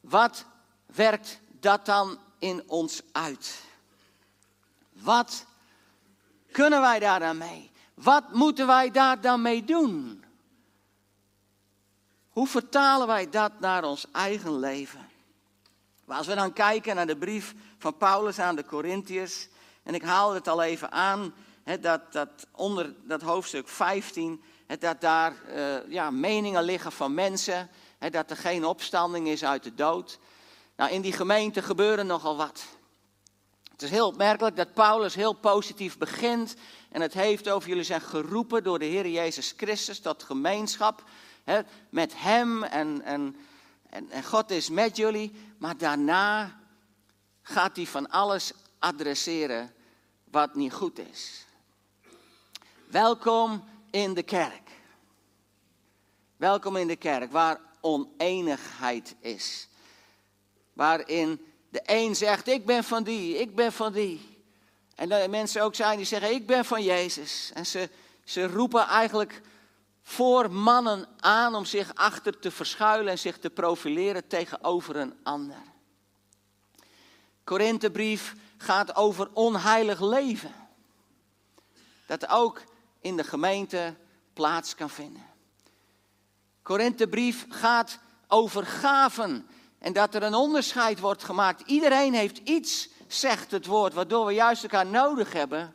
Wat 0.00 0.44
werkt 0.86 1.40
dat 1.60 1.86
dan 1.86 2.18
in 2.38 2.68
ons 2.68 3.02
uit? 3.12 3.66
Wat 5.00 5.46
kunnen 6.52 6.80
wij 6.80 6.98
daar 6.98 7.20
dan 7.20 7.38
mee? 7.38 7.70
Wat 7.94 8.32
moeten 8.32 8.66
wij 8.66 8.90
daar 8.90 9.20
dan 9.20 9.42
mee 9.42 9.64
doen? 9.64 10.24
Hoe 12.28 12.46
vertalen 12.46 13.06
wij 13.06 13.30
dat 13.30 13.60
naar 13.60 13.84
ons 13.84 14.06
eigen 14.12 14.58
leven? 14.58 15.08
Maar 16.04 16.16
als 16.16 16.26
we 16.26 16.34
dan 16.34 16.52
kijken 16.52 16.96
naar 16.96 17.06
de 17.06 17.16
brief 17.16 17.54
van 17.78 17.96
Paulus 17.96 18.38
aan 18.38 18.56
de 18.56 18.64
Corinthiërs, 18.64 19.48
en 19.82 19.94
ik 19.94 20.02
haal 20.02 20.34
het 20.34 20.48
al 20.48 20.62
even 20.62 20.92
aan, 20.92 21.34
dat, 21.80 22.12
dat 22.12 22.46
onder 22.52 22.94
dat 23.02 23.22
hoofdstuk 23.22 23.68
15, 23.68 24.42
dat 24.78 25.00
daar 25.00 25.34
uh, 25.48 25.90
ja, 25.90 26.10
meningen 26.10 26.62
liggen 26.62 26.92
van 26.92 27.14
mensen, 27.14 27.70
dat 28.10 28.30
er 28.30 28.36
geen 28.36 28.64
opstanding 28.64 29.28
is 29.28 29.44
uit 29.44 29.62
de 29.62 29.74
dood. 29.74 30.18
Nou, 30.76 30.90
in 30.90 31.00
die 31.00 31.12
gemeente 31.12 31.62
gebeuren 31.62 32.06
nogal 32.06 32.36
wat. 32.36 32.66
Het 33.78 33.86
is 33.86 33.96
heel 33.96 34.06
opmerkelijk 34.06 34.56
dat 34.56 34.74
Paulus 34.74 35.14
heel 35.14 35.32
positief 35.32 35.98
begint 35.98 36.54
en 36.90 37.00
het 37.00 37.14
heeft 37.14 37.48
over 37.48 37.68
jullie 37.68 37.84
zijn 37.84 38.00
geroepen 38.00 38.62
door 38.62 38.78
de 38.78 38.84
Heer 38.84 39.08
Jezus 39.08 39.54
Christus 39.56 40.00
tot 40.00 40.22
gemeenschap 40.22 41.04
met 41.90 42.12
Hem 42.16 42.62
en, 42.62 43.02
en, 43.02 43.36
en, 43.90 44.10
en 44.10 44.24
God 44.24 44.50
is 44.50 44.68
met 44.68 44.96
jullie. 44.96 45.32
Maar 45.58 45.76
daarna 45.76 46.58
gaat 47.42 47.76
hij 47.76 47.86
van 47.86 48.10
alles 48.10 48.52
adresseren 48.78 49.74
wat 50.30 50.54
niet 50.54 50.72
goed 50.72 50.98
is. 50.98 51.44
Welkom 52.86 53.64
in 53.90 54.14
de 54.14 54.22
kerk. 54.22 54.70
Welkom 56.36 56.76
in 56.76 56.86
de 56.86 56.96
kerk 56.96 57.32
waar 57.32 57.60
oneenigheid 57.80 59.14
is. 59.20 59.68
Waarin 60.72 61.47
de 61.68 61.80
een 61.84 62.16
zegt, 62.16 62.48
ik 62.48 62.66
ben 62.66 62.84
van 62.84 63.02
die, 63.02 63.38
ik 63.38 63.54
ben 63.54 63.72
van 63.72 63.92
die. 63.92 64.36
En 64.94 65.08
de 65.08 65.26
mensen 65.30 65.62
ook 65.62 65.74
zijn 65.74 65.96
die 65.96 66.06
zeggen, 66.06 66.34
ik 66.34 66.46
ben 66.46 66.64
van 66.64 66.82
Jezus. 66.82 67.50
En 67.54 67.66
ze, 67.66 67.90
ze 68.24 68.46
roepen 68.46 68.86
eigenlijk 68.86 69.40
voor 70.02 70.50
mannen 70.52 71.08
aan 71.20 71.54
om 71.54 71.64
zich 71.64 71.94
achter 71.94 72.38
te 72.38 72.50
verschuilen 72.50 73.12
en 73.12 73.18
zich 73.18 73.38
te 73.38 73.50
profileren 73.50 74.26
tegenover 74.26 74.96
een 74.96 75.14
ander. 75.22 75.62
Korinthebrief 77.44 78.34
gaat 78.56 78.96
over 78.96 79.28
onheilig 79.32 80.00
leven. 80.00 80.54
Dat 82.06 82.28
ook 82.28 82.62
in 83.00 83.16
de 83.16 83.24
gemeente 83.24 83.94
plaats 84.32 84.74
kan 84.74 84.90
vinden. 84.90 85.26
Korinthebrief 86.62 87.46
gaat 87.48 87.98
over 88.26 88.66
gaven 88.66 89.48
en 89.78 89.92
dat 89.92 90.14
er 90.14 90.22
een 90.22 90.34
onderscheid 90.34 91.00
wordt 91.00 91.24
gemaakt. 91.24 91.62
Iedereen 91.66 92.14
heeft 92.14 92.38
iets, 92.38 92.88
zegt 93.06 93.50
het 93.50 93.66
woord, 93.66 93.94
waardoor 93.94 94.26
we 94.26 94.32
juist 94.32 94.62
elkaar 94.62 94.86
nodig 94.86 95.32
hebben. 95.32 95.74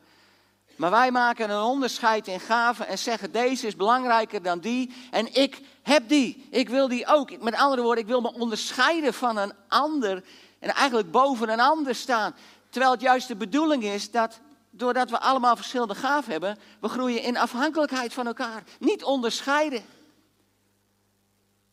Maar 0.75 0.91
wij 0.91 1.11
maken 1.11 1.49
een 1.49 1.63
onderscheid 1.63 2.27
in 2.27 2.39
gaven 2.39 2.87
en 2.87 2.97
zeggen 2.97 3.31
deze 3.31 3.67
is 3.67 3.75
belangrijker 3.75 4.41
dan 4.41 4.59
die 4.59 4.93
en 5.11 5.33
ik 5.33 5.61
heb 5.81 6.09
die. 6.09 6.47
Ik 6.51 6.69
wil 6.69 6.87
die 6.87 7.07
ook. 7.07 7.41
Met 7.41 7.55
andere 7.55 7.81
woorden, 7.81 8.03
ik 8.03 8.09
wil 8.09 8.21
me 8.21 8.33
onderscheiden 8.33 9.13
van 9.13 9.37
een 9.37 9.53
ander 9.67 10.23
en 10.59 10.69
eigenlijk 10.69 11.11
boven 11.11 11.49
een 11.49 11.59
ander 11.59 11.95
staan. 11.95 12.35
Terwijl 12.69 12.91
het 12.91 13.01
juist 13.01 13.27
de 13.27 13.35
bedoeling 13.35 13.83
is 13.83 14.11
dat 14.11 14.39
doordat 14.69 15.09
we 15.09 15.19
allemaal 15.19 15.55
verschillende 15.55 15.95
gaven 15.95 16.31
hebben, 16.31 16.57
we 16.79 16.87
groeien 16.87 17.21
in 17.21 17.37
afhankelijkheid 17.37 18.13
van 18.13 18.27
elkaar. 18.27 18.63
Niet 18.79 19.03
onderscheiden. 19.03 19.83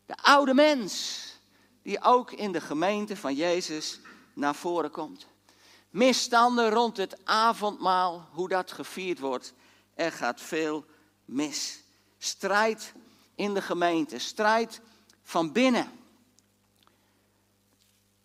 De 0.06 0.16
oude 0.22 0.54
mens, 0.54 1.24
die 1.82 2.02
ook 2.02 2.32
in 2.32 2.52
de 2.52 2.60
gemeente 2.60 3.16
van 3.16 3.34
Jezus 3.34 4.00
naar 4.32 4.54
voren 4.54 4.90
komt. 4.90 5.26
Misstanden 5.90 6.70
rond 6.70 6.96
het 6.96 7.16
avondmaal, 7.24 8.28
hoe 8.32 8.48
dat 8.48 8.72
gevierd 8.72 9.18
wordt. 9.18 9.52
Er 9.94 10.12
gaat 10.12 10.40
veel 10.40 10.84
mis. 11.24 11.82
Strijd 12.18 12.92
in 13.34 13.54
de 13.54 13.62
gemeente, 13.62 14.18
strijd 14.18 14.80
van 15.22 15.52
binnen. 15.52 15.90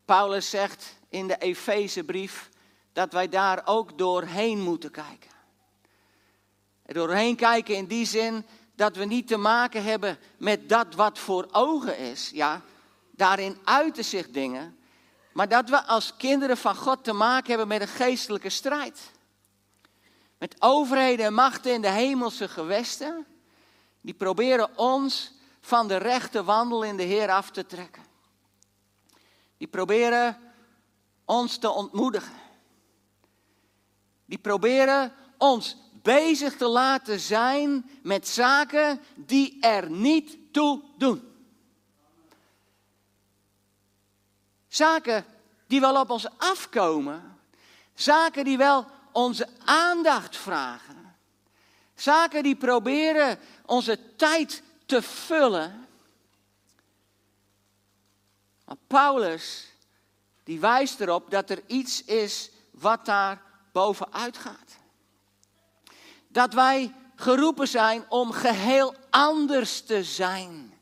Paulus 0.05 0.49
zegt 0.49 0.95
in 1.09 1.27
de 1.27 1.37
Efezebrief 1.37 2.49
dat 2.93 3.13
wij 3.13 3.29
daar 3.29 3.61
ook 3.65 3.97
doorheen 3.97 4.61
moeten 4.61 4.91
kijken. 4.91 5.31
Doorheen 6.85 7.35
kijken 7.35 7.75
in 7.75 7.85
die 7.85 8.05
zin 8.05 8.45
dat 8.75 8.95
we 8.95 9.05
niet 9.05 9.27
te 9.27 9.37
maken 9.37 9.83
hebben 9.83 10.17
met 10.37 10.69
dat 10.69 10.95
wat 10.95 11.19
voor 11.19 11.47
ogen 11.51 11.97
is. 11.97 12.29
Ja, 12.33 12.61
daarin 13.15 13.57
uiten 13.63 14.05
zich 14.05 14.29
dingen. 14.29 14.77
Maar 15.33 15.47
dat 15.47 15.69
we 15.69 15.83
als 15.83 16.15
kinderen 16.17 16.57
van 16.57 16.75
God 16.75 17.03
te 17.03 17.13
maken 17.13 17.49
hebben 17.49 17.67
met 17.67 17.81
een 17.81 17.87
geestelijke 17.87 18.49
strijd. 18.49 19.11
Met 20.37 20.55
overheden 20.59 21.25
en 21.25 21.33
machten 21.33 21.73
in 21.73 21.81
de 21.81 21.89
hemelse 21.89 22.47
gewesten. 22.47 23.25
Die 24.01 24.13
proberen 24.13 24.77
ons 24.77 25.31
van 25.61 25.87
de 25.87 25.97
rechte 25.97 26.43
wandel 26.43 26.83
in 26.83 26.97
de 26.97 27.03
Heer 27.03 27.29
af 27.29 27.51
te 27.51 27.65
trekken. 27.65 28.03
Die 29.57 29.67
proberen 29.67 30.37
ons 31.25 31.57
te 31.57 31.69
ontmoedigen. 31.69 32.33
Die 34.25 34.37
proberen 34.37 35.13
ons 35.37 35.77
bezig 36.01 36.55
te 36.55 36.67
laten 36.67 37.19
zijn 37.19 37.89
met 38.03 38.27
zaken 38.27 39.01
die 39.15 39.57
er 39.59 39.89
niet 39.89 40.37
toe 40.51 40.81
doen. 40.97 41.34
Zaken 44.75 45.25
die 45.67 45.79
wel 45.79 45.99
op 45.99 46.09
ons 46.09 46.27
afkomen. 46.37 47.37
Zaken 47.93 48.43
die 48.43 48.57
wel 48.57 48.85
onze 49.11 49.47
aandacht 49.65 50.37
vragen. 50.37 51.15
Zaken 51.95 52.43
die 52.43 52.55
proberen 52.55 53.39
onze 53.65 54.15
tijd 54.15 54.63
te 54.85 55.01
vullen. 55.01 55.87
Maar 58.65 58.77
Paulus, 58.87 59.67
die 60.43 60.59
wijst 60.59 60.99
erop 60.99 61.31
dat 61.31 61.49
er 61.49 61.61
iets 61.67 62.03
is 62.03 62.49
wat 62.71 63.05
daar 63.05 63.41
bovenuit 63.71 64.37
gaat. 64.37 64.77
Dat 66.27 66.53
wij 66.53 66.93
geroepen 67.15 67.67
zijn 67.67 68.05
om 68.09 68.31
geheel 68.31 68.95
anders 69.09 69.81
te 69.81 70.03
zijn 70.03 70.74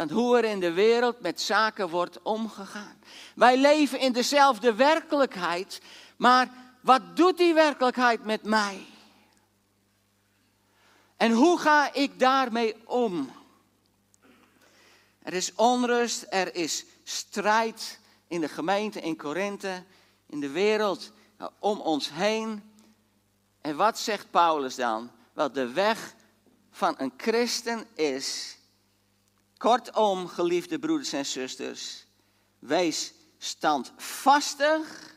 dan 0.00 0.10
hoe 0.10 0.36
er 0.36 0.44
in 0.44 0.60
de 0.60 0.72
wereld 0.72 1.20
met 1.20 1.40
zaken 1.40 1.88
wordt 1.88 2.22
omgegaan. 2.22 3.00
Wij 3.34 3.56
leven 3.56 3.98
in 3.98 4.12
dezelfde 4.12 4.74
werkelijkheid, 4.74 5.80
maar 6.16 6.48
wat 6.80 7.16
doet 7.16 7.38
die 7.38 7.54
werkelijkheid 7.54 8.24
met 8.24 8.42
mij? 8.42 8.86
En 11.16 11.32
hoe 11.32 11.58
ga 11.58 11.92
ik 11.92 12.18
daarmee 12.18 12.88
om? 12.88 13.32
Er 15.22 15.32
is 15.32 15.54
onrust, 15.54 16.26
er 16.30 16.54
is 16.54 16.84
strijd 17.04 17.98
in 18.28 18.40
de 18.40 18.48
gemeente 18.48 19.00
in 19.00 19.16
Korinthe, 19.16 19.84
in 20.26 20.40
de 20.40 20.50
wereld 20.50 21.12
om 21.58 21.80
ons 21.80 22.10
heen. 22.12 22.72
En 23.60 23.76
wat 23.76 23.98
zegt 23.98 24.30
Paulus 24.30 24.74
dan? 24.74 25.10
Wel, 25.32 25.52
de 25.52 25.72
weg 25.72 26.14
van 26.70 26.94
een 26.98 27.12
christen 27.16 27.86
is 27.94 28.58
Kortom, 29.60 30.28
geliefde 30.28 30.78
broeders 30.78 31.12
en 31.12 31.26
zusters, 31.26 32.06
wees 32.58 33.12
standvastig 33.38 35.14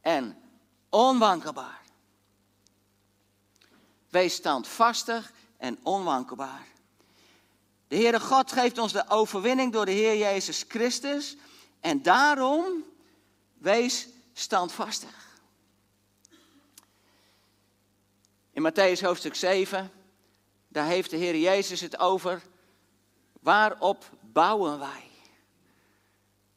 en 0.00 0.42
onwankelbaar. 0.90 1.82
Wees 4.08 4.34
standvastig 4.34 5.32
en 5.56 5.78
onwankelbaar. 5.82 6.66
De 7.88 7.96
Heere 7.96 8.20
God 8.20 8.52
geeft 8.52 8.78
ons 8.78 8.92
de 8.92 9.08
overwinning 9.08 9.72
door 9.72 9.84
de 9.84 9.92
Heer 9.92 10.16
Jezus 10.16 10.64
Christus. 10.68 11.36
En 11.80 12.02
daarom 12.02 12.84
wees 13.58 14.08
standvastig. 14.32 15.40
In 18.52 18.70
Matthäus 18.70 19.00
hoofdstuk 19.00 19.34
7, 19.34 19.92
daar 20.68 20.86
heeft 20.86 21.10
de 21.10 21.16
Heer 21.16 21.36
Jezus 21.36 21.80
het 21.80 21.98
over 21.98 22.42
waarop 23.46 24.04
bouwen 24.20 24.78
wij? 24.78 25.10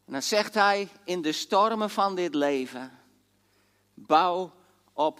En 0.05 0.13
dan 0.13 0.21
zegt 0.21 0.53
hij 0.53 0.89
in 1.03 1.21
de 1.21 1.31
stormen 1.31 1.89
van 1.89 2.15
dit 2.15 2.35
leven, 2.35 2.99
bouw 3.93 4.53
op 4.93 5.19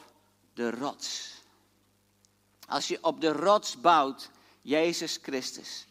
de 0.53 0.71
rots. 0.71 1.41
Als 2.67 2.87
je 2.87 3.03
op 3.03 3.21
de 3.21 3.31
rots 3.31 3.79
bouwt, 3.79 4.29
Jezus 4.61 5.19
Christus, 5.21 5.87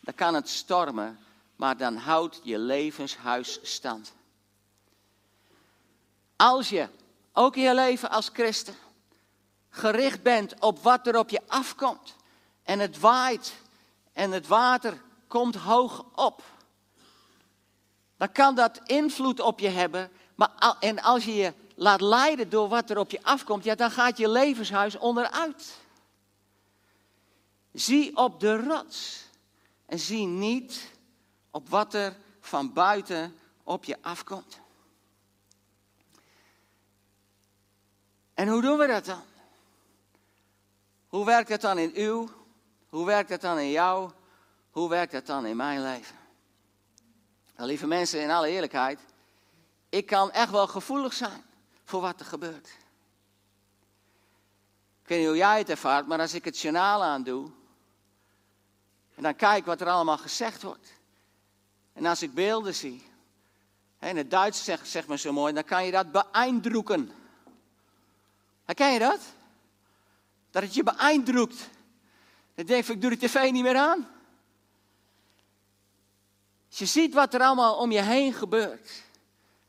dan 0.00 0.14
kan 0.14 0.34
het 0.34 0.48
stormen, 0.48 1.18
maar 1.56 1.76
dan 1.76 1.96
houdt 1.96 2.40
je 2.42 2.58
levenshuis 2.58 3.58
stand. 3.62 4.12
Als 6.36 6.68
je, 6.68 6.88
ook 7.32 7.56
in 7.56 7.62
je 7.62 7.74
leven 7.74 8.10
als 8.10 8.30
christen, 8.32 8.74
gericht 9.70 10.22
bent 10.22 10.60
op 10.60 10.82
wat 10.82 11.06
er 11.06 11.18
op 11.18 11.28
je 11.28 11.40
afkomt, 11.46 12.16
en 12.62 12.78
het 12.78 12.98
waait 12.98 13.54
en 14.12 14.30
het 14.30 14.46
water 14.46 15.06
komt 15.28 15.54
hoog 15.54 16.04
op, 16.14 16.42
dan 18.16 18.32
kan 18.32 18.54
dat 18.54 18.80
invloed 18.84 19.40
op 19.40 19.58
je 19.58 19.68
hebben. 19.68 20.10
Maar, 20.34 20.76
en 20.80 21.02
als 21.02 21.24
je 21.24 21.34
je 21.34 21.52
laat 21.74 22.00
leiden 22.00 22.50
door 22.50 22.68
wat 22.68 22.90
er 22.90 22.98
op 22.98 23.10
je 23.10 23.22
afkomt, 23.22 23.64
ja, 23.64 23.74
dan 23.74 23.90
gaat 23.90 24.18
je 24.18 24.28
levenshuis 24.28 24.96
onderuit. 24.96 25.76
Zie 27.72 28.16
op 28.16 28.40
de 28.40 28.56
rots 28.56 29.24
en 29.86 29.98
zie 29.98 30.26
niet 30.26 30.90
op 31.50 31.68
wat 31.68 31.94
er 31.94 32.16
van 32.40 32.72
buiten 32.72 33.38
op 33.62 33.84
je 33.84 33.96
afkomt. 34.00 34.60
En 38.34 38.48
hoe 38.48 38.62
doen 38.62 38.78
we 38.78 38.86
dat 38.86 39.04
dan? 39.04 39.22
Hoe 41.08 41.24
werkt 41.24 41.48
het 41.48 41.60
dan 41.60 41.78
in 41.78 41.92
uw? 41.94 42.28
Hoe 42.88 43.06
werkt 43.06 43.30
het 43.30 43.40
dan 43.40 43.58
in 43.58 43.70
jou? 43.70 44.10
Hoe 44.70 44.88
werkt 44.88 45.12
het 45.12 45.26
dan 45.26 45.46
in 45.46 45.56
mijn 45.56 45.82
leven? 45.82 46.16
Nou, 47.56 47.68
lieve 47.68 47.86
mensen, 47.86 48.22
in 48.22 48.30
alle 48.30 48.48
eerlijkheid, 48.48 49.00
ik 49.88 50.06
kan 50.06 50.30
echt 50.30 50.50
wel 50.50 50.66
gevoelig 50.66 51.12
zijn 51.12 51.42
voor 51.84 52.00
wat 52.00 52.20
er 52.20 52.26
gebeurt. 52.26 52.66
Ik 55.02 55.08
weet 55.08 55.18
niet 55.18 55.28
hoe 55.28 55.36
jij 55.36 55.58
het 55.58 55.70
ervaart, 55.70 56.06
maar 56.06 56.20
als 56.20 56.34
ik 56.34 56.44
het 56.44 56.60
journaal 56.60 57.02
aan 57.02 57.22
doe, 57.22 57.50
en 59.14 59.22
dan 59.22 59.36
kijk 59.36 59.66
wat 59.66 59.80
er 59.80 59.88
allemaal 59.88 60.18
gezegd 60.18 60.62
wordt. 60.62 60.92
En 61.92 62.06
als 62.06 62.22
ik 62.22 62.34
beelden 62.34 62.74
zie, 62.74 63.06
in 64.00 64.16
het 64.16 64.30
Duits 64.30 64.64
zegt, 64.64 64.88
zegt 64.88 65.08
men 65.08 65.18
zo 65.18 65.32
mooi, 65.32 65.52
dan 65.52 65.64
kan 65.64 65.84
je 65.84 65.90
dat 65.90 66.12
beeindrukken. 66.12 67.10
Herken 68.64 68.92
je 68.92 68.98
dat? 68.98 69.20
Dat 70.50 70.62
het 70.62 70.74
je 70.74 70.82
beeindrukt. 70.82 71.68
Dan 72.54 72.66
denk 72.66 72.84
ik, 72.84 72.94
ik 72.94 73.00
doe 73.00 73.10
de 73.10 73.16
tv 73.16 73.50
niet 73.50 73.62
meer 73.62 73.76
aan. 73.76 74.08
Als 76.68 76.78
je 76.78 76.86
ziet 76.86 77.14
wat 77.14 77.34
er 77.34 77.40
allemaal 77.40 77.76
om 77.76 77.90
je 77.90 78.02
heen 78.02 78.32
gebeurt, 78.32 78.90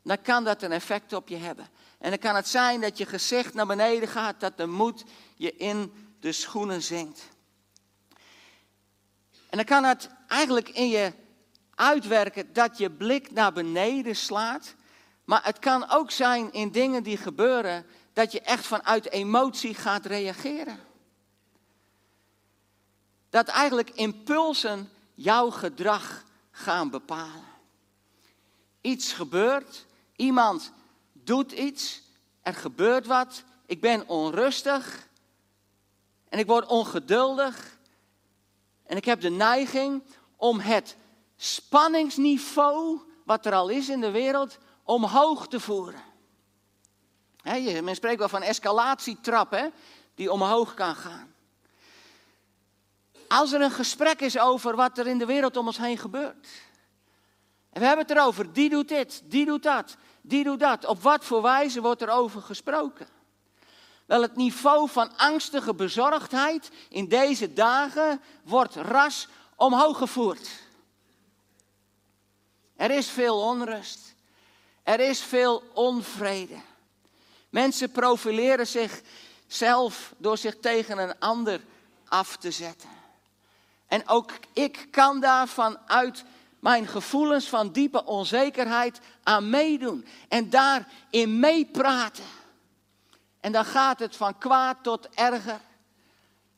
dan 0.04 0.22
kan 0.22 0.44
dat 0.44 0.62
een 0.62 0.72
effect 0.72 1.14
op 1.14 1.28
je 1.28 1.36
hebben. 1.36 1.68
En 1.98 2.10
dan 2.10 2.20
kan 2.20 2.36
het 2.36 2.48
zijn 2.48 2.82
dat 2.82 2.98
je 2.98 3.06
gezicht 3.06 3.54
naar 3.54 3.68
beneden 3.68 4.10
gaat, 4.10 4.40
dat 4.40 4.58
de 4.58 4.68
moed 4.68 5.04
je 5.36 5.56
in 5.56 5.94
de 6.20 6.32
schoenen 6.32 6.82
zinkt. 6.82 7.28
En 9.50 9.58
dan 9.58 9.66
kan 9.66 9.84
het 9.84 10.10
eigenlijk 10.28 10.70
in 10.70 10.90
je 10.90 11.14
uitwerken 11.76 12.54
dat 12.54 12.78
je 12.78 12.92
blik 12.92 13.32
naar 13.32 13.54
beneden 13.54 14.16
slaat. 14.16 14.76
Maar 15.26 15.44
het 15.44 15.60
kan 15.60 15.90
ook 15.90 16.12
zijn 16.12 16.54
in 16.54 16.72
dingen 16.72 17.04
die 17.04 17.18
gebeuren 17.18 17.86
dat 18.14 18.32
je 18.32 18.42
echt 18.42 18.66
vanuit 18.66 19.10
emotie 19.10 19.74
gaat 19.74 20.06
reageren. 20.06 20.80
Dat 23.30 23.48
eigenlijk 23.48 23.90
impulsen 23.90 24.90
jouw 25.16 25.50
gedrag 25.50 26.24
gaan 26.60 26.90
bepalen. 26.90 27.48
Iets 28.82 29.14
gebeurt, 29.14 29.86
iemand 30.16 30.72
doet 31.14 31.52
iets, 31.52 32.02
er 32.42 32.54
gebeurt 32.54 33.06
wat, 33.06 33.44
ik 33.66 33.82
ben 33.82 34.08
onrustig 34.08 35.08
en 36.30 36.40
ik 36.40 36.48
word 36.48 36.66
ongeduldig 36.66 37.78
en 38.84 38.98
ik 38.98 39.06
heb 39.06 39.22
de 39.22 39.30
neiging 39.30 40.04
om 40.36 40.60
het 40.60 40.96
spanningsniveau 41.36 43.02
wat 43.24 43.46
er 43.46 43.54
al 43.54 43.70
is 43.70 43.90
in 43.90 44.02
de 44.02 44.12
wereld 44.12 44.58
omhoog 44.84 45.48
te 45.48 45.60
voeren. 45.60 46.04
He, 47.42 47.82
men 47.82 47.96
spreekt 47.96 48.20
wel 48.20 48.30
van 48.30 48.42
escalatietrap 48.42 49.52
hè, 49.52 49.68
die 50.16 50.32
omhoog 50.32 50.74
kan 50.74 50.96
gaan. 50.96 51.29
Als 53.30 53.52
er 53.52 53.62
een 53.62 53.72
gesprek 53.72 54.22
is 54.22 54.40
over 54.40 54.76
wat 54.76 54.98
er 54.98 55.08
in 55.08 55.18
de 55.18 55.26
wereld 55.26 55.58
om 55.58 55.68
ons 55.68 55.78
heen 55.78 55.98
gebeurt. 55.98 56.48
En 57.70 57.82
we 57.82 57.88
hebben 57.88 58.06
het 58.08 58.18
erover, 58.18 58.54
die 58.54 58.70
doet 58.70 58.88
dit, 58.88 59.22
die 59.26 59.46
doet 59.46 59.64
dat, 59.64 59.98
die 60.22 60.44
doet 60.44 60.60
dat. 60.60 60.86
Op 60.86 61.02
wat 61.02 61.26
voor 61.26 61.42
wijze 61.42 61.82
wordt 61.82 62.02
er 62.02 62.10
over 62.10 62.42
gesproken? 62.42 63.08
Wel, 64.06 64.22
het 64.22 64.36
niveau 64.36 64.90
van 64.90 65.18
angstige 65.18 65.74
bezorgdheid 65.74 66.70
in 66.90 67.08
deze 67.08 67.54
dagen 67.54 68.22
wordt 68.44 68.76
ras 68.76 69.28
omhoog 69.56 69.98
gevoerd. 69.98 70.50
Er 72.76 72.92
is 72.92 73.10
veel 73.10 73.40
onrust. 73.40 74.16
Er 74.84 75.00
is 75.00 75.22
veel 75.22 75.64
onvrede. 75.74 76.56
Mensen 77.50 77.92
profileren 77.92 78.68
zichzelf 78.68 80.14
door 80.18 80.38
zich 80.38 80.60
tegen 80.60 80.98
een 80.98 81.20
ander 81.20 81.62
af 82.08 82.38
te 82.38 82.52
zetten. 82.52 82.99
En 83.90 84.08
ook 84.08 84.32
ik 84.54 84.88
kan 84.92 85.20
daar 85.20 85.48
vanuit 85.48 86.24
mijn 86.60 86.88
gevoelens 86.88 87.48
van 87.48 87.72
diepe 87.72 88.06
onzekerheid 88.06 89.00
aan 89.24 89.50
meedoen. 89.50 90.06
En 90.28 90.50
daarin 90.50 91.40
meepraten. 91.40 92.24
En 93.40 93.52
dan 93.52 93.66
gaat 93.66 94.00
het 94.00 94.16
van 94.16 94.38
kwaad 94.38 94.78
tot 94.82 95.10
erger. 95.10 95.60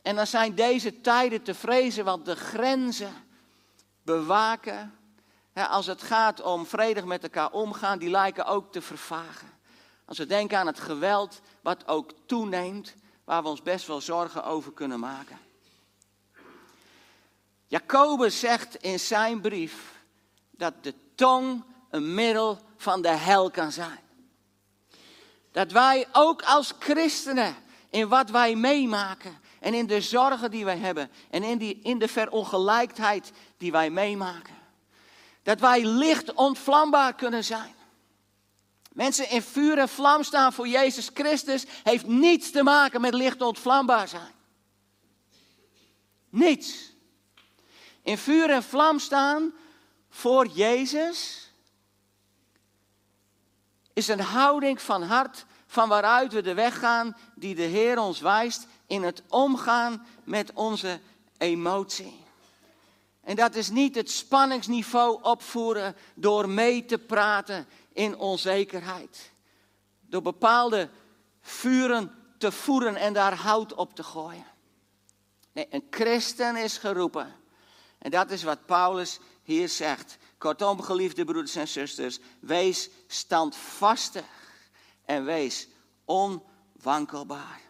En 0.02 0.16
dan 0.16 0.28
zijn 0.28 0.56
deze 0.56 1.02
tijden 1.02 1.44
te 1.44 1.54
vrezen, 1.54 2.06
want 2.06 2.26
de 2.26 2.36
grenzen 2.36 3.14
bewaken. 4.04 4.96
als 5.54 5.86
het 5.86 6.02
gaat 6.02 6.42
om 6.42 6.66
vredig 6.66 7.06
met 7.06 7.24
elkaar 7.24 7.52
omgaan, 7.52 8.00
die 8.00 8.10
lijken 8.10 8.46
ook 8.46 8.72
te 8.72 8.82
vervagen. 8.82 9.50
Als 10.06 10.18
we 10.18 10.26
denken 10.26 10.58
aan 10.58 10.68
het 10.68 10.80
geweld, 10.80 11.42
wat 11.62 11.88
ook 11.88 12.12
toeneemt, 12.26 12.96
waar 13.24 13.44
we 13.44 13.50
ons 13.50 13.62
best 13.62 13.88
wel 13.88 14.02
zorgen 14.02 14.44
over 14.44 14.72
kunnen 14.72 15.00
maken. 15.00 15.38
Jacobus 17.72 18.40
zegt 18.40 18.76
in 18.76 19.00
zijn 19.00 19.42
brief 19.42 20.04
dat 20.52 20.84
de 20.84 20.94
tong 21.16 21.64
een 21.90 22.14
middel 22.14 22.60
van 22.78 23.02
de 23.02 23.10
hel 23.10 23.52
kan 23.52 23.72
zijn. 23.72 24.00
Dat 25.52 25.72
wij 25.72 26.08
ook 26.12 26.42
als 26.42 26.74
christenen 26.80 27.56
in 27.90 28.08
wat 28.08 28.30
wij 28.30 28.56
meemaken 28.56 29.40
en 29.60 29.74
in 29.74 29.88
de 29.88 30.02
zorgen 30.02 30.52
die 30.52 30.66
wij 30.66 30.78
hebben 30.78 31.12
en 31.30 31.44
in, 31.44 31.58
die, 31.58 31.80
in 31.84 32.00
de 32.00 32.08
verongelijkheid 32.08 33.32
die 33.58 33.72
wij 33.72 33.90
meemaken, 33.90 34.56
dat 35.44 35.60
wij 35.60 35.86
licht 35.86 36.34
ontvlambaar 36.34 37.16
kunnen 37.16 37.44
zijn. 37.44 37.76
Mensen 38.94 39.30
in 39.30 39.42
vuur 39.42 39.78
en 39.78 39.90
vlam 39.90 40.24
staan 40.24 40.54
voor 40.54 40.68
Jezus 40.68 41.10
Christus 41.14 41.66
heeft 41.84 42.08
niets 42.08 42.52
te 42.52 42.64
maken 42.64 43.02
met 43.02 43.14
licht 43.14 43.42
ontvlambaar 43.42 44.08
zijn. 44.08 44.32
Niets. 46.30 46.91
In 48.02 48.18
vuur 48.18 48.50
en 48.50 48.64
vlam 48.64 49.00
staan 49.00 49.54
voor 50.10 50.48
Jezus 50.48 51.50
is 53.94 54.08
een 54.08 54.20
houding 54.20 54.82
van 54.82 55.04
hart 55.04 55.46
van 55.68 55.90
waaruit 55.90 56.34
we 56.34 56.42
de 56.42 56.54
weg 56.54 56.80
gaan 56.80 57.18
die 57.36 57.56
de 57.56 57.62
Heer 57.62 58.00
ons 58.00 58.20
wijst 58.20 58.68
in 58.88 59.04
het 59.04 59.24
omgaan 59.28 60.06
met 60.24 60.52
onze 60.54 61.00
emotie. 61.38 62.26
En 63.22 63.36
dat 63.36 63.56
is 63.56 63.70
niet 63.70 63.96
het 63.96 64.12
spanningsniveau 64.12 65.24
opvoeren 65.24 65.96
door 66.16 66.50
mee 66.50 66.86
te 66.86 66.98
praten 66.98 67.68
in 67.94 68.18
onzekerheid. 68.18 69.32
Door 70.00 70.22
bepaalde 70.22 70.90
vuren 71.42 72.16
te 72.38 72.52
voeren 72.52 72.96
en 72.96 73.14
daar 73.14 73.36
hout 73.36 73.74
op 73.74 73.96
te 73.96 74.04
gooien. 74.04 74.46
Nee, 75.52 75.68
een 75.70 75.88
christen 75.90 76.56
is 76.56 76.78
geroepen. 76.78 77.41
En 78.02 78.12
dat 78.12 78.32
is 78.32 78.44
wat 78.44 78.66
Paulus 78.66 79.20
hier 79.44 79.70
zegt. 79.70 80.18
Kortom, 80.38 80.82
geliefde 80.82 81.24
broeders 81.24 81.56
en 81.56 81.68
zusters, 81.68 82.20
wees 82.40 82.90
standvastig 83.08 84.26
en 85.06 85.26
wees 85.26 85.68
onwankelbaar. 86.06 87.62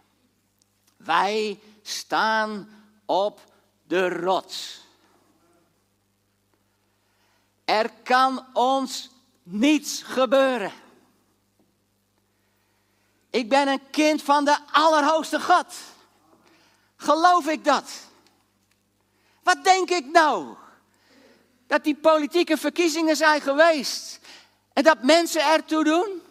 Wij 0.97 1.59
staan 1.81 2.69
op 3.05 3.41
de 3.87 4.09
rots. 4.09 4.79
Er 7.65 7.91
kan 8.03 8.45
ons 8.53 9.09
niets 9.43 10.01
gebeuren. 10.01 10.71
Ik 13.29 13.49
ben 13.49 13.67
een 13.67 13.89
kind 13.89 14.21
van 14.21 14.45
de 14.45 14.57
Allerhoogste 14.71 15.39
God. 15.39 15.73
Geloof 16.95 17.47
ik 17.47 17.63
dat? 17.63 18.00
Wat 19.53 19.63
denk 19.63 19.89
ik 19.89 20.05
nou? 20.05 20.55
dat 21.71 21.83
die 21.83 21.95
politieke 21.95 22.57
verkiezingen 22.57 23.15
zijn 23.15 23.41
geweest 23.41 24.19
en 24.73 24.83
dat 24.83 25.03
mensen 25.03 25.41
ertoe 25.41 25.83
doen? 25.83 26.21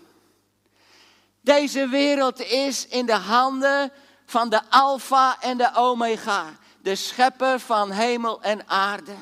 Deze 1.41 1.89
wereld 1.89 2.41
is 2.41 2.87
in 2.87 3.07
de 3.07 3.15
handen 3.15 3.93
van 4.27 4.49
de 4.49 4.61
Alpha 4.71 5.37
en 5.41 5.57
de 5.57 5.71
Omega, 5.75 6.45
de 6.83 6.95
schepper 6.95 7.61
van 7.61 7.91
hemel 7.91 8.43
en 8.43 8.69
aarde. 8.69 9.15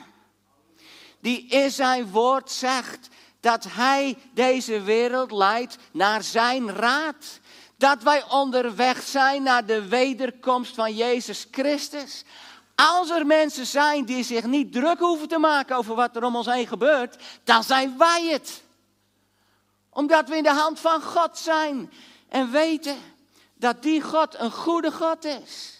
Die 1.20 1.46
in 1.48 1.70
zijn 1.70 2.10
woord 2.10 2.50
zegt 2.50 3.08
dat 3.40 3.64
hij 3.68 4.18
deze 4.34 4.82
wereld 4.82 5.30
leidt 5.30 5.76
naar 5.92 6.22
zijn 6.22 6.74
raad. 6.74 7.40
Dat 7.76 8.02
wij 8.02 8.24
onderweg 8.30 9.02
zijn 9.02 9.42
naar 9.42 9.66
de 9.66 9.88
wederkomst 9.88 10.74
van 10.74 10.94
Jezus 10.94 11.46
Christus. 11.50 12.24
Als 12.80 13.10
er 13.10 13.26
mensen 13.26 13.66
zijn 13.66 14.04
die 14.04 14.24
zich 14.24 14.44
niet 14.44 14.72
druk 14.72 14.98
hoeven 14.98 15.28
te 15.28 15.38
maken 15.38 15.76
over 15.76 15.94
wat 15.94 16.16
er 16.16 16.24
om 16.24 16.36
ons 16.36 16.46
heen 16.46 16.66
gebeurt, 16.66 17.16
dan 17.44 17.64
zijn 17.64 17.98
wij 17.98 18.28
het. 18.30 18.62
Omdat 19.90 20.28
we 20.28 20.36
in 20.36 20.42
de 20.42 20.52
hand 20.52 20.80
van 20.80 21.02
God 21.02 21.38
zijn 21.38 21.92
en 22.28 22.50
weten 22.50 22.96
dat 23.54 23.82
die 23.82 24.02
God 24.02 24.38
een 24.38 24.50
goede 24.50 24.92
God 24.92 25.24
is. 25.24 25.78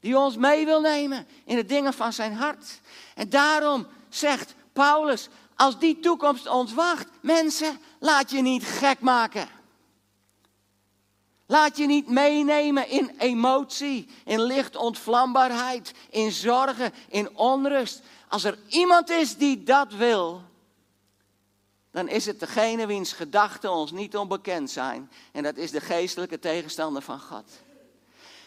Die 0.00 0.18
ons 0.18 0.36
mee 0.36 0.64
wil 0.64 0.80
nemen 0.80 1.26
in 1.44 1.56
de 1.56 1.66
dingen 1.66 1.94
van 1.94 2.12
zijn 2.12 2.32
hart. 2.32 2.80
En 3.14 3.28
daarom 3.28 3.86
zegt 4.08 4.54
Paulus, 4.72 5.28
als 5.56 5.78
die 5.78 6.00
toekomst 6.00 6.48
ons 6.48 6.72
wacht, 6.72 7.06
mensen, 7.20 7.80
laat 7.98 8.30
je 8.30 8.42
niet 8.42 8.64
gek 8.64 9.00
maken. 9.00 9.48
Laat 11.50 11.76
je 11.76 11.86
niet 11.86 12.08
meenemen 12.08 12.88
in 12.88 13.14
emotie, 13.18 14.08
in 14.24 14.40
licht 14.40 14.76
ontvlambaarheid, 14.76 15.92
in 16.10 16.32
zorgen, 16.32 16.92
in 17.08 17.36
onrust. 17.36 18.02
Als 18.28 18.44
er 18.44 18.58
iemand 18.68 19.10
is 19.10 19.36
die 19.36 19.62
dat 19.62 19.92
wil, 19.92 20.42
dan 21.90 22.08
is 22.08 22.26
het 22.26 22.40
degene 22.40 22.86
wiens 22.86 23.12
gedachten 23.12 23.72
ons 23.72 23.90
niet 23.90 24.16
onbekend 24.16 24.70
zijn. 24.70 25.10
En 25.32 25.42
dat 25.42 25.56
is 25.56 25.70
de 25.70 25.80
geestelijke 25.80 26.38
tegenstander 26.38 27.02
van 27.02 27.20
God. 27.20 27.50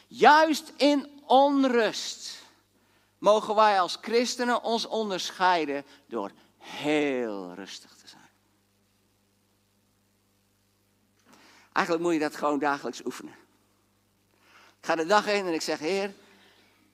Juist 0.08 0.74
in 0.76 1.22
onrust 1.26 2.42
mogen 3.18 3.56
wij 3.56 3.80
als 3.80 3.98
christenen 4.02 4.63
ons 4.63 4.86
onderscheiden 4.86 5.86
door 6.08 6.32
heel 6.58 7.54
rustig 7.54 7.96
te 7.96 8.08
zijn. 8.08 8.23
Eigenlijk 11.74 12.06
moet 12.06 12.14
je 12.14 12.20
dat 12.20 12.36
gewoon 12.36 12.60
dagelijks 12.60 13.06
oefenen. 13.06 13.36
Ik 14.80 14.90
ga 14.90 14.96
de 14.96 15.06
dag 15.06 15.28
in 15.28 15.46
en 15.46 15.54
ik 15.54 15.62
zeg, 15.62 15.80
Heer, 15.80 16.14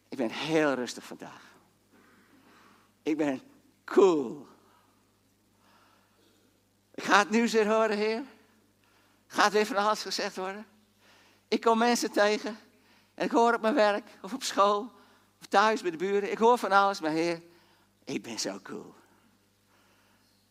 ik 0.10 0.18
ben 0.18 0.30
heel 0.30 0.74
rustig 0.74 1.04
vandaag. 1.04 1.42
Ik 3.04 3.18
ben 3.18 3.42
cool. 3.86 4.48
Ik 6.96 7.04
ga 7.04 7.18
het 7.18 7.30
nieuws 7.30 7.52
weer 7.52 7.68
horen, 7.68 7.98
Heer. 7.98 8.24
Gaat 9.28 9.52
weer 9.52 9.66
van 9.66 9.76
alles 9.76 10.02
gezegd 10.02 10.36
worden. 10.36 10.66
Ik 11.48 11.62
kom 11.62 11.78
mensen 11.78 12.12
tegen 12.12 12.58
en 13.14 13.26
ik 13.26 13.32
hoor 13.32 13.54
op 13.54 13.62
mijn 13.62 13.74
werk 13.74 14.08
of 14.22 14.34
op 14.34 14.44
school 14.44 14.92
of 15.40 15.46
thuis 15.48 15.82
bij 15.82 15.92
de 15.92 15.98
buren. 15.98 16.32
Ik 16.32 16.38
hoor 16.38 16.58
van 16.58 16.72
alles, 16.72 17.00
maar 17.00 17.12
Heer, 17.12 17.42
ik 18.04 18.22
ben 18.22 18.40
zo 18.40 18.60
cool. 18.64 18.96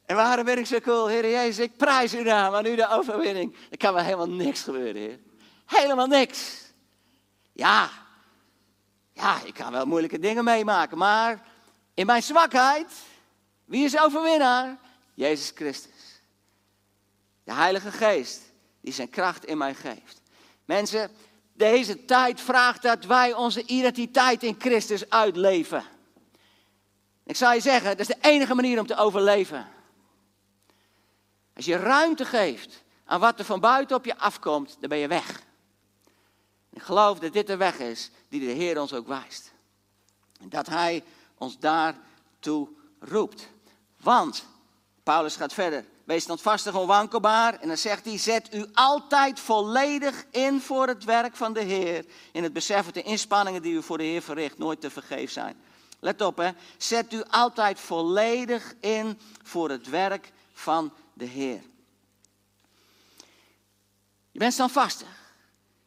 En 0.09 0.16
waarom 0.16 0.44
ben 0.44 0.59
ik 0.59 0.66
zo 0.66 0.81
cool, 0.81 1.07
Heer 1.07 1.31
Jezus? 1.31 1.59
Ik 1.59 1.77
prijs 1.77 2.14
u 2.14 2.23
naam 2.23 2.55
aan 2.55 2.66
u 2.66 2.77
de 2.77 2.88
overwinning. 2.88 3.57
Er 3.71 3.77
kan 3.77 3.94
wel 3.94 4.03
helemaal 4.03 4.29
niks 4.29 4.62
gebeuren, 4.62 5.03
Heer. 5.03 5.18
Helemaal 5.66 6.07
niks. 6.07 6.62
Ja, 7.53 7.90
ja, 9.12 9.40
ik 9.44 9.55
kan 9.55 9.73
wel 9.73 9.87
moeilijke 9.87 10.18
dingen 10.18 10.44
meemaken, 10.44 10.99
maar 10.99 11.47
in 11.94 12.07
mijn 12.07 12.23
zwakheid, 12.23 12.92
wie 13.64 13.85
is 13.85 13.99
overwinnaar? 13.99 14.79
Jezus 15.14 15.53
Christus. 15.55 16.23
De 17.44 17.53
Heilige 17.53 17.90
Geest, 17.90 18.40
die 18.81 18.92
zijn 18.92 19.11
kracht 19.11 19.44
in 19.44 19.59
mij 19.59 19.75
geeft. 19.75 20.21
Mensen, 20.64 21.11
deze 21.53 22.05
tijd 22.05 22.40
vraagt 22.40 22.83
dat 22.83 23.05
wij 23.05 23.35
onze 23.35 23.66
identiteit 23.66 24.42
in 24.42 24.57
Christus 24.59 25.11
uitleven. 25.11 25.85
Ik 27.25 27.37
zou 27.37 27.55
je 27.55 27.61
zeggen, 27.61 27.90
dat 27.90 28.01
is 28.01 28.07
de 28.07 28.29
enige 28.29 28.55
manier 28.55 28.81
om 28.81 28.87
te 28.87 28.97
overleven. 28.97 29.77
Als 31.59 31.66
je 31.66 31.77
ruimte 31.77 32.25
geeft 32.25 32.83
aan 33.05 33.21
wat 33.21 33.38
er 33.38 33.44
van 33.44 33.61
buiten 33.61 33.97
op 33.97 34.05
je 34.05 34.18
afkomt, 34.18 34.77
dan 34.81 34.88
ben 34.88 34.99
je 34.99 35.09
weg. 35.09 35.42
Ik 36.71 36.83
geloof 36.83 37.18
dat 37.18 37.33
dit 37.33 37.47
de 37.47 37.57
weg 37.57 37.79
is 37.79 38.11
die 38.29 38.40
de 38.40 38.53
Heer 38.53 38.81
ons 38.81 38.92
ook 38.92 39.07
wijst. 39.07 39.53
En 40.40 40.49
dat 40.49 40.66
Hij 40.66 41.05
ons 41.38 41.59
daartoe 41.59 42.68
roept. 43.01 43.49
Want, 43.97 44.44
Paulus 45.03 45.37
gaat 45.37 45.53
verder, 45.53 45.85
wees 46.05 46.23
standvastig 46.23 46.75
onwankelbaar. 46.75 47.55
En 47.55 47.68
dan 47.68 47.77
zegt 47.77 48.05
hij, 48.05 48.18
zet 48.18 48.55
u 48.55 48.66
altijd 48.73 49.40
volledig 49.40 50.25
in 50.31 50.61
voor 50.61 50.87
het 50.87 51.05
werk 51.05 51.37
van 51.37 51.53
de 51.53 51.62
Heer. 51.62 52.05
In 52.33 52.42
het 52.42 52.53
besef 52.53 52.85
dat 52.85 52.94
de 52.94 53.03
inspanningen 53.03 53.62
die 53.62 53.75
u 53.75 53.83
voor 53.83 53.99
de 53.99 54.05
Heer 54.05 54.23
verricht 54.23 54.59
nooit 54.59 54.81
te 54.81 54.90
vergeef 54.90 55.31
zijn. 55.31 55.57
Let 56.01 56.21
op 56.21 56.37
hè, 56.37 56.51
zet 56.77 57.12
u 57.12 57.23
altijd 57.31 57.81
volledig 57.81 58.75
in 58.81 59.18
voor 59.42 59.71
het 59.71 59.88
werk 59.88 60.33
van 60.53 60.85
de 60.85 60.90
Heer. 60.90 60.99
Je 64.31 64.38
bent 64.38 64.52
standvastig. 64.52 65.33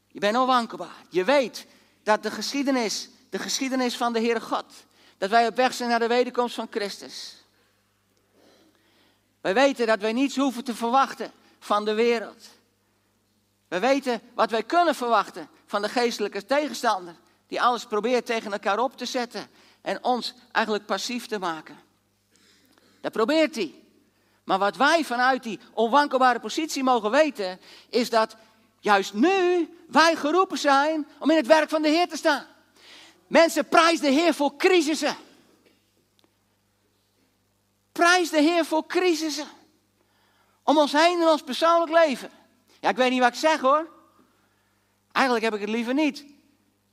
Je 0.07 0.19
bent 0.19 0.37
onwankelbaar. 0.37 1.05
Je 1.09 1.23
weet 1.23 1.65
dat 2.03 2.23
de 2.23 2.31
geschiedenis, 2.31 3.09
de 3.29 3.39
geschiedenis 3.39 3.97
van 3.97 4.13
de 4.13 4.19
Heere 4.19 4.41
God, 4.41 4.65
dat 5.17 5.29
wij 5.29 5.47
op 5.47 5.55
weg 5.55 5.73
zijn 5.73 5.89
naar 5.89 5.99
de 5.99 6.07
wederkomst 6.07 6.55
van 6.55 6.67
Christus. 6.69 7.35
Wij 9.41 9.53
weten 9.53 9.87
dat 9.87 9.99
wij 9.99 10.13
niets 10.13 10.35
hoeven 10.35 10.63
te 10.63 10.75
verwachten 10.75 11.31
van 11.59 11.85
de 11.85 11.93
wereld. 11.93 12.49
We 13.67 13.79
weten 13.79 14.21
wat 14.33 14.51
wij 14.51 14.63
kunnen 14.63 14.95
verwachten 14.95 15.49
van 15.65 15.81
de 15.81 15.89
geestelijke 15.89 16.45
tegenstander, 16.45 17.15
die 17.47 17.61
alles 17.61 17.85
probeert 17.85 18.25
tegen 18.25 18.51
elkaar 18.51 18.79
op 18.79 18.97
te 18.97 19.05
zetten 19.05 19.49
en 19.81 20.03
ons 20.03 20.33
eigenlijk 20.51 20.85
passief 20.85 21.27
te 21.27 21.39
maken. 21.39 21.79
Dat 23.01 23.11
probeert 23.11 23.55
hij. 23.55 23.80
Maar 24.43 24.59
wat 24.59 24.75
wij 24.75 25.03
vanuit 25.03 25.43
die 25.43 25.59
onwankelbare 25.73 26.39
positie 26.39 26.83
mogen 26.83 27.11
weten, 27.11 27.59
is 27.89 28.09
dat 28.09 28.35
juist 28.79 29.13
nu 29.13 29.69
wij 29.87 30.15
geroepen 30.15 30.57
zijn 30.57 31.07
om 31.19 31.29
in 31.29 31.37
het 31.37 31.47
werk 31.47 31.69
van 31.69 31.81
de 31.81 31.89
Heer 31.89 32.07
te 32.07 32.17
staan. 32.17 32.45
Mensen, 33.27 33.67
prijs 33.67 33.99
de 33.99 34.09
Heer 34.09 34.33
voor 34.33 34.55
crisissen. 34.57 35.15
Prijs 37.91 38.29
de 38.29 38.41
Heer 38.41 38.65
voor 38.65 38.85
crisissen. 38.87 39.47
Om 40.63 40.77
ons 40.77 40.91
heen 40.91 41.19
in 41.19 41.27
ons 41.27 41.41
persoonlijk 41.41 41.91
leven. 41.91 42.29
Ja, 42.79 42.89
ik 42.89 42.95
weet 42.95 43.11
niet 43.11 43.19
wat 43.19 43.33
ik 43.33 43.39
zeg 43.39 43.59
hoor. 43.59 43.89
Eigenlijk 45.11 45.45
heb 45.45 45.53
ik 45.53 45.61
het 45.61 45.69
liever 45.69 45.93
niet. 45.93 46.25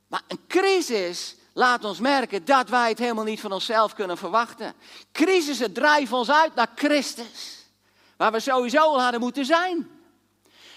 Maar 0.07 0.21
een 0.27 0.47
crisis 0.47 1.35
laat 1.53 1.83
ons 1.83 1.99
merken 1.99 2.45
dat 2.45 2.69
wij 2.69 2.89
het 2.89 2.99
helemaal 2.99 3.23
niet 3.23 3.39
van 3.39 3.51
onszelf 3.51 3.93
kunnen 3.93 4.17
verwachten. 4.17 4.73
Crisissen 5.11 5.73
drijven 5.73 6.17
ons 6.17 6.31
uit 6.31 6.55
naar 6.55 6.69
Christus. 6.75 7.65
Waar 8.17 8.31
we 8.31 8.39
sowieso 8.39 8.79
al 8.79 9.01
hadden 9.01 9.19
moeten 9.19 9.45
zijn. 9.45 9.89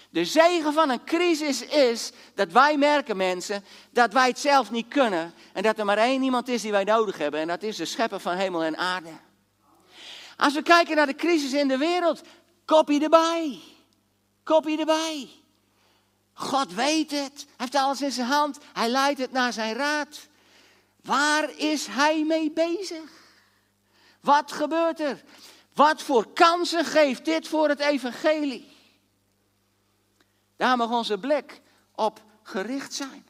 De 0.09 0.25
zegen 0.25 0.73
van 0.73 0.89
een 0.89 1.03
crisis 1.03 1.61
is 1.65 2.11
dat 2.35 2.51
wij 2.51 2.77
merken, 2.77 3.17
mensen, 3.17 3.65
dat 3.91 4.13
wij 4.13 4.27
het 4.27 4.39
zelf 4.39 4.71
niet 4.71 4.87
kunnen. 4.87 5.33
En 5.53 5.63
dat 5.63 5.79
er 5.79 5.85
maar 5.85 5.97
één 5.97 6.23
iemand 6.23 6.47
is 6.47 6.61
die 6.61 6.71
wij 6.71 6.83
nodig 6.83 7.17
hebben. 7.17 7.39
En 7.39 7.47
dat 7.47 7.63
is 7.63 7.75
de 7.75 7.85
schepper 7.85 8.19
van 8.19 8.35
hemel 8.35 8.63
en 8.63 8.77
aarde. 8.77 9.09
Als 10.37 10.53
we 10.53 10.61
kijken 10.61 10.95
naar 10.95 11.05
de 11.05 11.15
crisis 11.15 11.53
in 11.53 11.67
de 11.67 11.77
wereld, 11.77 12.21
kopie 12.65 13.03
erbij. 13.03 13.59
Kopie 14.43 14.79
erbij. 14.79 15.29
God 16.33 16.73
weet 16.73 17.11
het. 17.11 17.33
Hij 17.33 17.45
heeft 17.57 17.75
alles 17.75 18.01
in 18.01 18.11
zijn 18.11 18.27
hand. 18.27 18.57
Hij 18.73 18.89
leidt 18.89 19.19
het 19.19 19.31
naar 19.31 19.53
zijn 19.53 19.75
raad. 19.75 20.27
Waar 21.03 21.57
is 21.57 21.87
hij 21.87 22.23
mee 22.23 22.51
bezig? 22.51 23.11
Wat 24.21 24.51
gebeurt 24.51 24.99
er? 24.99 25.23
Wat 25.73 26.01
voor 26.01 26.33
kansen 26.33 26.85
geeft 26.85 27.25
dit 27.25 27.47
voor 27.47 27.69
het 27.69 27.79
evangelie? 27.79 28.71
Daar 30.57 30.77
mag 30.77 30.91
onze 30.91 31.17
blik 31.17 31.61
op 31.95 32.21
gericht 32.43 32.93
zijn. 32.93 33.27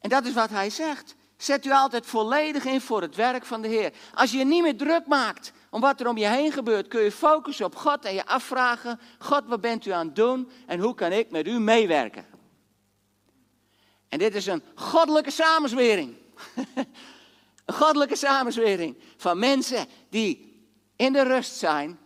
En 0.00 0.08
dat 0.08 0.24
is 0.24 0.32
wat 0.32 0.50
hij 0.50 0.70
zegt. 0.70 1.14
Zet 1.36 1.64
u 1.64 1.70
altijd 1.70 2.06
volledig 2.06 2.64
in 2.64 2.80
voor 2.80 3.02
het 3.02 3.14
werk 3.14 3.44
van 3.44 3.62
de 3.62 3.68
Heer. 3.68 3.92
Als 4.14 4.30
je 4.30 4.38
je 4.38 4.44
niet 4.44 4.62
meer 4.62 4.76
druk 4.76 5.06
maakt 5.06 5.52
om 5.70 5.80
wat 5.80 6.00
er 6.00 6.08
om 6.08 6.16
je 6.16 6.26
heen 6.26 6.52
gebeurt, 6.52 6.88
kun 6.88 7.02
je 7.02 7.12
focussen 7.12 7.66
op 7.66 7.76
God 7.76 8.04
en 8.04 8.14
je 8.14 8.26
afvragen: 8.26 9.00
God, 9.18 9.42
wat 9.46 9.60
bent 9.60 9.86
u 9.86 9.90
aan 9.90 10.06
het 10.06 10.16
doen 10.16 10.50
en 10.66 10.80
hoe 10.80 10.94
kan 10.94 11.12
ik 11.12 11.30
met 11.30 11.46
u 11.46 11.58
meewerken? 11.58 12.26
En 14.08 14.18
dit 14.18 14.34
is 14.34 14.46
een 14.46 14.62
goddelijke 14.74 15.30
samenzwering. 15.30 16.16
Een 17.64 17.74
goddelijke 17.82 18.16
samenzwering 18.16 18.96
van 19.16 19.38
mensen 19.38 19.86
die 20.08 20.64
in 20.96 21.12
de 21.12 21.22
rust 21.22 21.56
zijn 21.56 21.98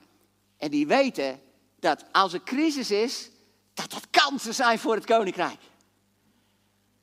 en 0.57 0.71
die 0.71 0.87
weten 0.87 1.41
dat 1.79 2.05
als 2.13 2.33
er 2.33 2.43
crisis 2.43 2.91
is, 2.91 3.31
dat 3.75 3.91
dat 3.91 4.11
kansen 4.11 4.55
zijn 4.55 4.79
voor 4.79 4.95
het 4.95 5.05
koninkrijk. 5.05 5.61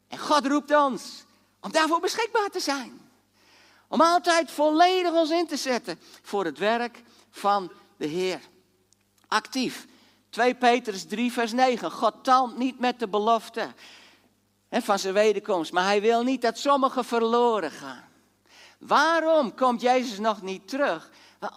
En 0.07 0.19
God 0.19 0.45
roept 0.45 0.75
ons 0.75 1.23
om 1.59 1.71
daarvoor 1.71 1.99
beschikbaar 1.99 2.49
te 2.49 2.59
zijn. 2.59 3.01
Om 3.87 4.01
altijd 4.01 4.51
volledig 4.51 5.11
ons 5.11 5.29
in 5.29 5.47
te 5.47 5.57
zetten 5.57 5.99
voor 6.21 6.45
het 6.45 6.57
werk 6.57 7.03
van 7.29 7.71
de 7.97 8.07
Heer. 8.07 8.39
Actief. 9.27 9.87
2 10.29 10.55
Petrus 10.55 11.05
3, 11.05 11.31
vers 11.31 11.51
9. 11.51 11.91
God 11.91 12.13
talmt 12.23 12.57
niet 12.57 12.79
met 12.79 12.99
de 12.99 13.07
belofte 13.07 13.73
van 14.71 14.99
zijn 14.99 15.13
wederkomst, 15.13 15.71
maar 15.71 15.83
hij 15.83 16.01
wil 16.01 16.23
niet 16.23 16.41
dat 16.41 16.57
sommigen 16.57 17.05
verloren 17.05 17.71
gaan. 17.71 18.03
Waarom 18.79 19.55
komt 19.55 19.81
Jezus 19.81 20.19
nog 20.19 20.41
niet 20.41 20.67
terug? 20.67 21.09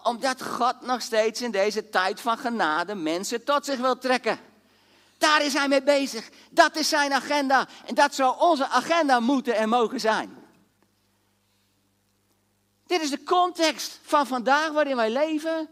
Omdat 0.02 0.42
God 0.42 0.80
nog 0.80 1.02
steeds 1.02 1.42
in 1.42 1.50
deze 1.50 1.88
tijd 1.88 2.20
van 2.20 2.38
genade 2.38 2.94
mensen 2.94 3.44
tot 3.44 3.64
zich 3.64 3.78
wil 3.78 3.98
trekken. 3.98 4.38
Daar 5.18 5.44
is 5.44 5.52
hij 5.52 5.68
mee 5.68 5.82
bezig. 5.82 6.30
Dat 6.50 6.76
is 6.76 6.88
zijn 6.88 7.12
agenda. 7.12 7.68
En 7.84 7.94
dat 7.94 8.14
zou 8.14 8.40
onze 8.40 8.68
agenda 8.68 9.20
moeten 9.20 9.56
en 9.56 9.68
mogen 9.68 10.00
zijn. 10.00 10.36
Dit 12.86 13.02
is 13.02 13.10
de 13.10 13.22
context 13.22 14.00
van 14.02 14.26
vandaag 14.26 14.70
waarin 14.70 14.96
wij 14.96 15.10
leven. 15.10 15.68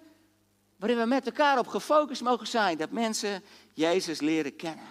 Waarin 0.76 0.98
we 0.98 1.06
met 1.06 1.26
elkaar 1.26 1.58
op 1.58 1.66
gefocust 1.66 2.22
mogen 2.22 2.46
zijn. 2.46 2.78
Dat 2.78 2.90
mensen 2.90 3.44
Jezus 3.74 4.20
leren 4.20 4.56
kennen. 4.56 4.86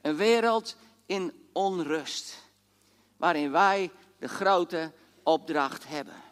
Een 0.00 0.16
wereld 0.16 0.76
in 1.08 1.48
onrust. 1.52 2.36
Waarin 3.16 3.50
wij 3.50 3.90
de 4.18 4.28
grote 4.28 4.92
opdracht 5.22 5.86
hebben. 5.86 6.22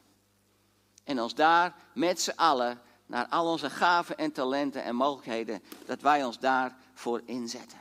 En 1.04 1.20
ons 1.20 1.34
daar 1.34 1.74
met 1.94 2.20
z'n 2.20 2.32
allen, 2.36 2.80
naar 3.06 3.26
al 3.26 3.50
onze 3.50 3.70
gaven 3.70 4.16
en 4.16 4.32
talenten 4.32 4.82
en 4.82 4.96
mogelijkheden, 4.96 5.62
dat 5.86 6.00
wij 6.00 6.24
ons 6.24 6.38
daarvoor 6.38 7.22
inzetten. 7.24 7.78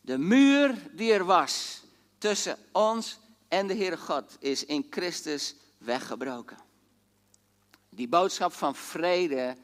De 0.00 0.18
muur 0.18 0.90
die 0.92 1.12
er 1.12 1.24
was 1.24 1.82
tussen 2.18 2.58
ons 2.72 3.18
en 3.48 3.66
de 3.66 3.74
Heere 3.74 3.96
God 3.96 4.36
is 4.38 4.64
in 4.64 4.86
Christus 4.90 5.54
weggebroken. 5.78 6.58
Die 7.88 8.08
boodschap 8.08 8.52
van 8.52 8.74
vrede 8.74 9.56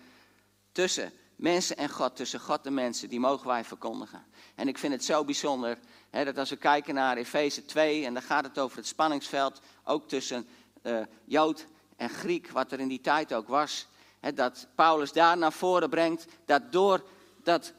tussen 0.73 1.13
mensen 1.39 1.77
en 1.77 1.89
God, 1.89 2.17
tussen 2.17 2.41
God 2.41 2.67
en 2.67 2.75
mensen, 2.75 3.09
die 3.09 3.21
mogen 3.21 3.47
wij 3.47 3.65
verkondigen. 3.65 4.25
En 4.55 4.69
ik 4.69 4.79
vind 4.79 4.93
het 4.93 5.05
zo 5.05 5.25
bijzonder 5.25 5.79
hè, 6.11 6.25
dat 6.25 6.39
als 6.39 6.51
we 6.51 6.57
kijken 6.57 6.95
naar 6.95 7.17
Efeze 7.17 7.65
2, 7.65 8.05
en 8.05 8.15
dan 8.15 8.23
gaat 8.23 8.45
het 8.45 8.59
over 8.59 8.77
het 8.77 8.87
spanningsveld, 8.87 9.61
ook 9.85 10.09
tussen 10.09 10.47
uh, 10.83 11.01
Jood 11.25 11.67
en 11.97 12.09
Griek, 12.09 12.51
wat 12.51 12.73
er 12.73 12.81
in 12.81 12.89
die 12.89 13.01
tijd 13.01 13.35
ook 13.35 13.49
was, 13.49 13.87
hè, 14.21 14.33
dat 14.33 14.67
Paulus 14.75 15.13
daar 15.13 15.39
naar 15.39 15.53
voren 15.53 15.91
brengt, 15.91 16.27
dat 16.45 16.73
door 16.73 17.05
dat 17.43 17.73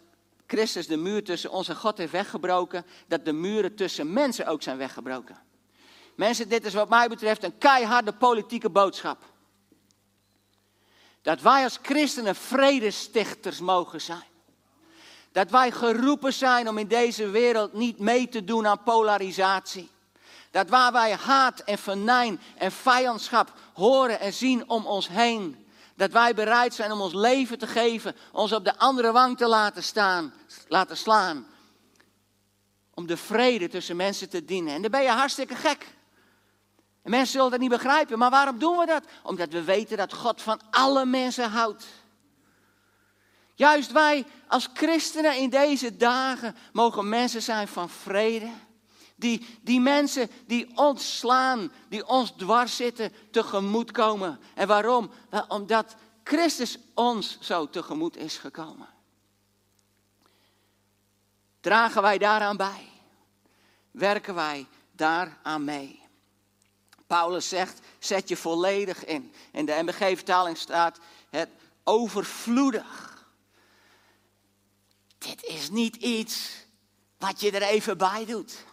Christus 0.47 0.87
de 0.87 0.97
muur 0.97 1.23
tussen 1.23 1.51
ons 1.51 1.67
en 1.67 1.75
God 1.75 1.97
heeft 1.97 2.11
weggebroken, 2.11 2.85
dat 3.07 3.25
de 3.25 3.33
muren 3.33 3.75
tussen 3.75 4.13
mensen 4.13 4.47
ook 4.47 4.61
zijn 4.61 4.77
weggebroken. 4.77 5.37
Mensen, 6.15 6.49
dit 6.49 6.65
is 6.65 6.73
wat 6.73 6.89
mij 6.89 7.07
betreft 7.07 7.43
een 7.43 7.57
keiharde 7.57 8.13
politieke 8.13 8.69
boodschap. 8.69 9.28
Dat 11.21 11.41
wij 11.41 11.63
als 11.63 11.79
christenen 11.81 12.35
vredestichters 12.35 13.59
mogen 13.59 14.01
zijn. 14.01 14.23
Dat 15.31 15.49
wij 15.49 15.71
geroepen 15.71 16.33
zijn 16.33 16.69
om 16.69 16.77
in 16.77 16.87
deze 16.87 17.29
wereld 17.29 17.73
niet 17.73 17.99
mee 17.99 18.29
te 18.29 18.43
doen 18.43 18.67
aan 18.67 18.83
polarisatie. 18.83 19.89
Dat 20.51 20.69
waar 20.69 20.91
wij 20.91 21.13
haat 21.13 21.59
en 21.59 21.77
venijn 21.77 22.39
en 22.57 22.71
vijandschap 22.71 23.53
horen 23.73 24.19
en 24.19 24.33
zien 24.33 24.69
om 24.69 24.85
ons 24.85 25.07
heen. 25.07 25.67
Dat 25.95 26.11
wij 26.11 26.33
bereid 26.33 26.73
zijn 26.73 26.91
om 26.91 27.01
ons 27.01 27.13
leven 27.13 27.57
te 27.57 27.67
geven, 27.67 28.15
ons 28.31 28.51
op 28.51 28.65
de 28.65 28.77
andere 28.77 29.11
wang 29.11 29.37
te 29.37 29.47
laten 29.47 29.83
staan, 29.83 30.33
laten 30.67 30.97
slaan. 30.97 31.47
Om 32.93 33.07
de 33.07 33.17
vrede 33.17 33.67
tussen 33.67 33.95
mensen 33.95 34.29
te 34.29 34.45
dienen. 34.45 34.73
En 34.73 34.81
dan 34.81 34.91
ben 34.91 35.03
je 35.03 35.09
hartstikke 35.09 35.55
gek. 35.55 35.87
En 37.09 37.15
mensen 37.15 37.33
zullen 37.33 37.51
dat 37.51 37.59
niet 37.59 37.69
begrijpen, 37.69 38.17
maar 38.17 38.29
waarom 38.29 38.59
doen 38.59 38.77
we 38.77 38.85
dat? 38.85 39.03
Omdat 39.23 39.49
we 39.49 39.63
weten 39.63 39.97
dat 39.97 40.13
God 40.13 40.41
van 40.41 40.61
alle 40.69 41.05
mensen 41.05 41.49
houdt. 41.49 41.85
Juist 43.55 43.91
wij 43.91 44.25
als 44.47 44.69
christenen 44.73 45.37
in 45.37 45.49
deze 45.49 45.97
dagen 45.97 46.55
mogen 46.73 47.09
mensen 47.09 47.41
zijn 47.41 47.67
van 47.67 47.89
vrede. 47.89 48.49
Die, 49.15 49.59
die 49.61 49.79
mensen 49.79 50.29
die 50.47 50.77
ons 50.77 51.17
slaan, 51.17 51.71
die 51.87 52.07
ons 52.07 52.33
dwars 52.37 52.75
zitten, 52.75 53.13
tegemoet 53.31 53.91
komen. 53.91 54.39
En 54.55 54.67
waarom? 54.67 55.11
omdat 55.47 55.95
Christus 56.23 56.77
ons 56.93 57.37
zo 57.39 57.69
tegemoet 57.69 58.17
is 58.17 58.37
gekomen. 58.37 58.87
Dragen 61.59 62.01
wij 62.01 62.17
daaraan 62.17 62.57
bij? 62.57 62.89
Werken 63.91 64.35
wij 64.35 64.67
daaraan 64.91 65.63
mee? 65.63 65.98
Paulus 67.09 67.49
zegt, 67.49 67.79
zet 67.99 68.29
je 68.29 68.37
volledig 68.37 69.05
in. 69.05 69.33
In 69.51 69.65
de 69.65 69.79
MBG-vertaling 69.81 70.57
staat 70.57 70.99
het 71.29 71.49
overvloedig. 71.83 73.25
Dit 75.17 75.43
is 75.43 75.69
niet 75.69 75.95
iets 75.95 76.65
wat 77.17 77.39
je 77.41 77.51
er 77.51 77.61
even 77.61 77.97
bij 77.97 78.25
doet. 78.25 78.65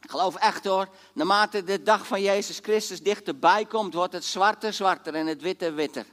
Geloof 0.00 0.34
echt 0.34 0.64
hoor, 0.64 0.88
naarmate 1.12 1.64
de 1.64 1.82
dag 1.82 2.06
van 2.06 2.22
Jezus 2.22 2.58
Christus 2.58 3.02
dichterbij 3.02 3.64
komt, 3.64 3.94
wordt 3.94 4.12
het 4.12 4.24
zwarte 4.24 4.72
zwarter 4.72 5.14
en 5.14 5.26
het 5.26 5.42
witte 5.42 5.72
witter. 5.72 6.06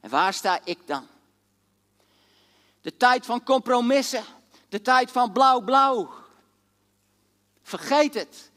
En 0.00 0.10
waar 0.10 0.34
sta 0.34 0.60
ik 0.64 0.86
dan? 0.86 1.06
De 2.80 2.96
tijd 2.96 3.26
van 3.26 3.42
compromissen, 3.42 4.24
de 4.68 4.82
tijd 4.82 5.10
van 5.10 5.32
blauw-blauw. 5.32 6.10
Vergeet 7.62 8.14
het. 8.14 8.50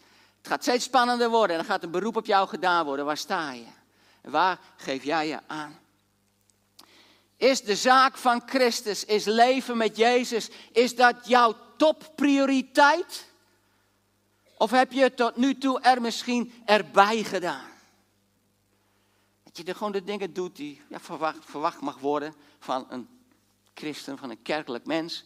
Gaat 0.50 0.62
steeds 0.62 0.86
spannender 0.86 1.30
worden 1.30 1.50
en 1.50 1.62
dan 1.62 1.72
gaat 1.72 1.84
een 1.84 1.92
beroep 1.92 2.16
op 2.16 2.26
jou 2.26 2.48
gedaan 2.48 2.86
worden. 2.86 3.06
Waar 3.06 3.18
sta 3.18 3.52
je? 3.52 3.66
Waar 4.22 4.60
geef 4.78 5.04
jij 5.04 5.28
je 5.28 5.40
aan? 5.48 5.80
Is 7.38 7.62
de 7.62 7.76
zaak 7.76 8.18
van 8.18 8.42
Christus, 8.46 9.06
is 9.06 9.26
leven 9.26 9.78
met 9.78 9.98
Jezus, 9.98 10.50
is 10.72 10.96
dat 10.96 11.16
jouw 11.28 11.56
topprioriteit? 11.78 13.28
Of 14.58 14.72
heb 14.72 14.92
je 14.92 15.14
tot 15.14 15.36
nu 15.36 15.58
toe 15.58 15.80
er 15.80 16.02
misschien 16.02 16.54
erbij 16.66 17.24
gedaan? 17.24 17.70
Dat 19.44 19.58
je 19.58 19.64
er 19.64 19.76
gewoon 19.76 19.92
de 19.92 20.04
dingen 20.04 20.34
doet 20.34 20.56
die 20.56 20.82
ja, 20.90 21.00
verwacht, 21.00 21.38
verwacht 21.42 21.82
mag 21.82 21.98
worden 22.00 22.36
van 22.60 22.86
een 22.90 23.08
christen, 23.74 24.18
van 24.18 24.30
een 24.30 24.42
kerkelijk 24.42 24.86
mens. 24.86 25.26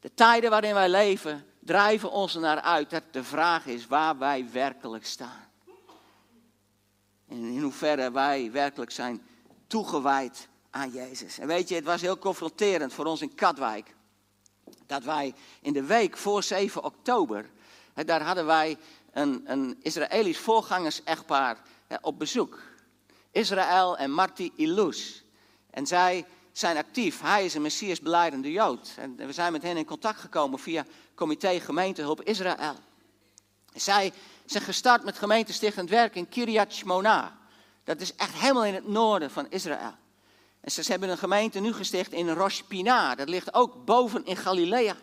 De 0.00 0.14
tijden 0.14 0.50
waarin 0.50 0.74
wij 0.74 0.88
leven 0.88 1.46
drijven 1.68 2.10
ons 2.10 2.34
naar 2.34 2.60
uit 2.60 2.90
dat 2.90 3.02
de 3.10 3.24
vraag 3.24 3.66
is 3.66 3.86
waar 3.86 4.18
wij 4.18 4.46
werkelijk 4.52 5.06
staan. 5.06 5.46
En 7.28 7.36
in 7.36 7.62
hoeverre 7.62 8.10
wij 8.10 8.50
werkelijk 8.52 8.90
zijn 8.90 9.26
toegewijd 9.66 10.48
aan 10.70 10.90
Jezus. 10.90 11.38
En 11.38 11.46
weet 11.46 11.68
je, 11.68 11.74
het 11.74 11.84
was 11.84 12.00
heel 12.00 12.18
confronterend 12.18 12.92
voor 12.92 13.04
ons 13.04 13.20
in 13.20 13.34
Katwijk. 13.34 13.94
Dat 14.86 15.04
wij 15.04 15.34
in 15.60 15.72
de 15.72 15.82
week 15.82 16.16
voor 16.16 16.42
7 16.42 16.84
oktober, 16.84 17.50
daar 17.94 18.22
hadden 18.22 18.46
wij 18.46 18.76
een, 19.12 19.42
een 19.44 19.78
Israëlisch 19.82 20.38
voorgangers-echtpaar 20.38 21.58
op 22.00 22.18
bezoek. 22.18 22.60
Israël 23.30 23.96
en 23.96 24.10
Marti 24.10 24.52
Ilus. 24.56 25.24
En 25.70 25.86
zij 25.86 26.26
zijn 26.58 26.76
actief. 26.76 27.20
Hij 27.20 27.44
is 27.44 27.54
een 27.54 27.62
Messias 27.62 28.00
beleidende 28.00 28.50
Jood. 28.50 28.90
En 28.96 29.16
we 29.16 29.32
zijn 29.32 29.52
met 29.52 29.62
hen 29.62 29.76
in 29.76 29.84
contact 29.84 30.20
gekomen 30.20 30.58
via 30.58 30.84
Comité 31.14 31.60
Gemeentehulp 31.60 32.22
Israël. 32.22 32.74
Zij 33.74 34.12
zijn 34.44 34.62
gestart 34.62 35.04
met 35.04 35.18
gemeentestichtend 35.18 35.90
werk 35.90 36.14
in 36.14 36.28
Kiryat 36.28 36.72
Shmona. 36.72 37.38
Dat 37.84 38.00
is 38.00 38.14
echt 38.14 38.34
helemaal 38.34 38.64
in 38.64 38.74
het 38.74 38.88
noorden 38.88 39.30
van 39.30 39.50
Israël. 39.50 39.94
En 40.60 40.70
ze 40.70 40.82
hebben 40.86 41.08
een 41.08 41.18
gemeente 41.18 41.60
nu 41.60 41.72
gesticht 41.72 42.12
in 42.12 42.28
Rosh 42.28 42.60
Pinah. 42.60 43.16
Dat 43.16 43.28
ligt 43.28 43.54
ook 43.54 43.84
boven 43.84 44.24
in 44.24 44.36
Galilea. 44.36 44.96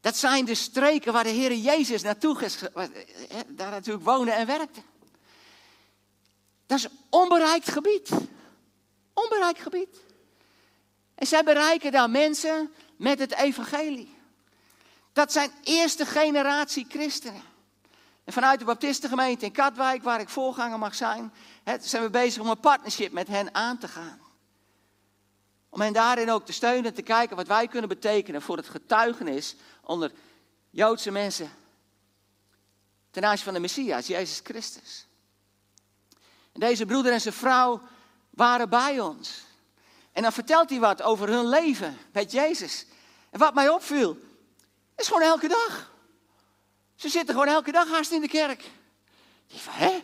Dat 0.00 0.16
zijn 0.16 0.44
de 0.44 0.54
streken 0.54 1.12
waar 1.12 1.24
de 1.24 1.30
Heer 1.30 1.54
Jezus 1.54 2.02
naartoe 2.02 2.44
is, 2.44 2.58
daar 3.48 3.70
natuurlijk 3.70 4.04
woonde 4.04 4.30
en 4.30 4.46
werkte. 4.46 4.82
Dat 6.66 6.78
is 6.78 6.86
onbereikt 7.10 7.70
gebied. 7.70 8.10
Onbereikt 9.14 9.60
gebied. 9.60 10.10
En 11.14 11.26
zij 11.26 11.44
bereiken 11.44 11.92
daar 11.92 12.10
mensen 12.10 12.72
met 12.96 13.18
het 13.18 13.34
evangelie. 13.34 14.14
Dat 15.12 15.32
zijn 15.32 15.50
eerste 15.62 16.06
generatie 16.06 16.86
christenen. 16.88 17.42
En 18.24 18.32
vanuit 18.32 18.58
de 18.58 18.64
baptistengemeente 18.64 19.44
in 19.44 19.52
Katwijk, 19.52 20.02
waar 20.02 20.20
ik 20.20 20.28
voorganger 20.28 20.78
mag 20.78 20.94
zijn, 20.94 21.32
zijn 21.80 22.02
we 22.02 22.10
bezig 22.10 22.42
om 22.42 22.48
een 22.48 22.60
partnership 22.60 23.12
met 23.12 23.28
hen 23.28 23.54
aan 23.54 23.78
te 23.78 23.88
gaan. 23.88 24.20
Om 25.68 25.80
hen 25.80 25.92
daarin 25.92 26.30
ook 26.30 26.46
te 26.46 26.52
steunen, 26.52 26.94
te 26.94 27.02
kijken 27.02 27.36
wat 27.36 27.46
wij 27.46 27.68
kunnen 27.68 27.88
betekenen 27.88 28.42
voor 28.42 28.56
het 28.56 28.68
getuigenis 28.68 29.56
onder 29.84 30.12
Joodse 30.70 31.10
mensen. 31.10 31.50
Ten 33.10 33.24
aanzien 33.24 33.44
van 33.44 33.54
de 33.54 33.60
Messias, 33.60 34.06
Jezus 34.06 34.40
Christus. 34.44 35.06
En 36.52 36.60
deze 36.60 36.86
broeder 36.86 37.12
en 37.12 37.20
zijn 37.20 37.34
vrouw 37.34 37.80
waren 38.30 38.68
bij 38.68 39.00
ons. 39.00 39.44
En 40.12 40.22
dan 40.22 40.32
vertelt 40.32 40.70
hij 40.70 40.78
wat 40.78 41.02
over 41.02 41.28
hun 41.28 41.48
leven 41.48 41.98
met 42.12 42.32
Jezus. 42.32 42.86
En 43.30 43.38
wat 43.38 43.54
mij 43.54 43.68
opviel, 43.68 44.18
is 44.96 45.06
gewoon 45.06 45.22
elke 45.22 45.48
dag. 45.48 45.90
Ze 46.94 47.08
zitten 47.08 47.34
gewoon 47.34 47.48
elke 47.48 47.72
dag 47.72 47.88
haast 47.88 48.10
in 48.10 48.20
de 48.20 48.28
kerk. 48.28 48.70
Die 49.46 49.60
van, 49.60 49.72
hè? 49.72 50.02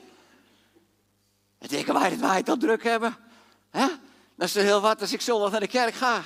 En 1.58 1.68
denken 1.68 1.94
wij 1.94 2.10
dat 2.10 2.18
wij 2.18 2.36
het 2.36 2.48
al 2.48 2.56
druk 2.56 2.82
hebben. 2.82 3.16
Hè? 3.70 3.86
Dat 4.36 4.48
is 4.48 4.54
heel 4.54 4.80
wat 4.80 5.00
als 5.00 5.12
ik 5.12 5.20
zondag 5.20 5.50
naar 5.50 5.60
de 5.60 5.66
kerk 5.66 5.94
ga. 5.94 6.24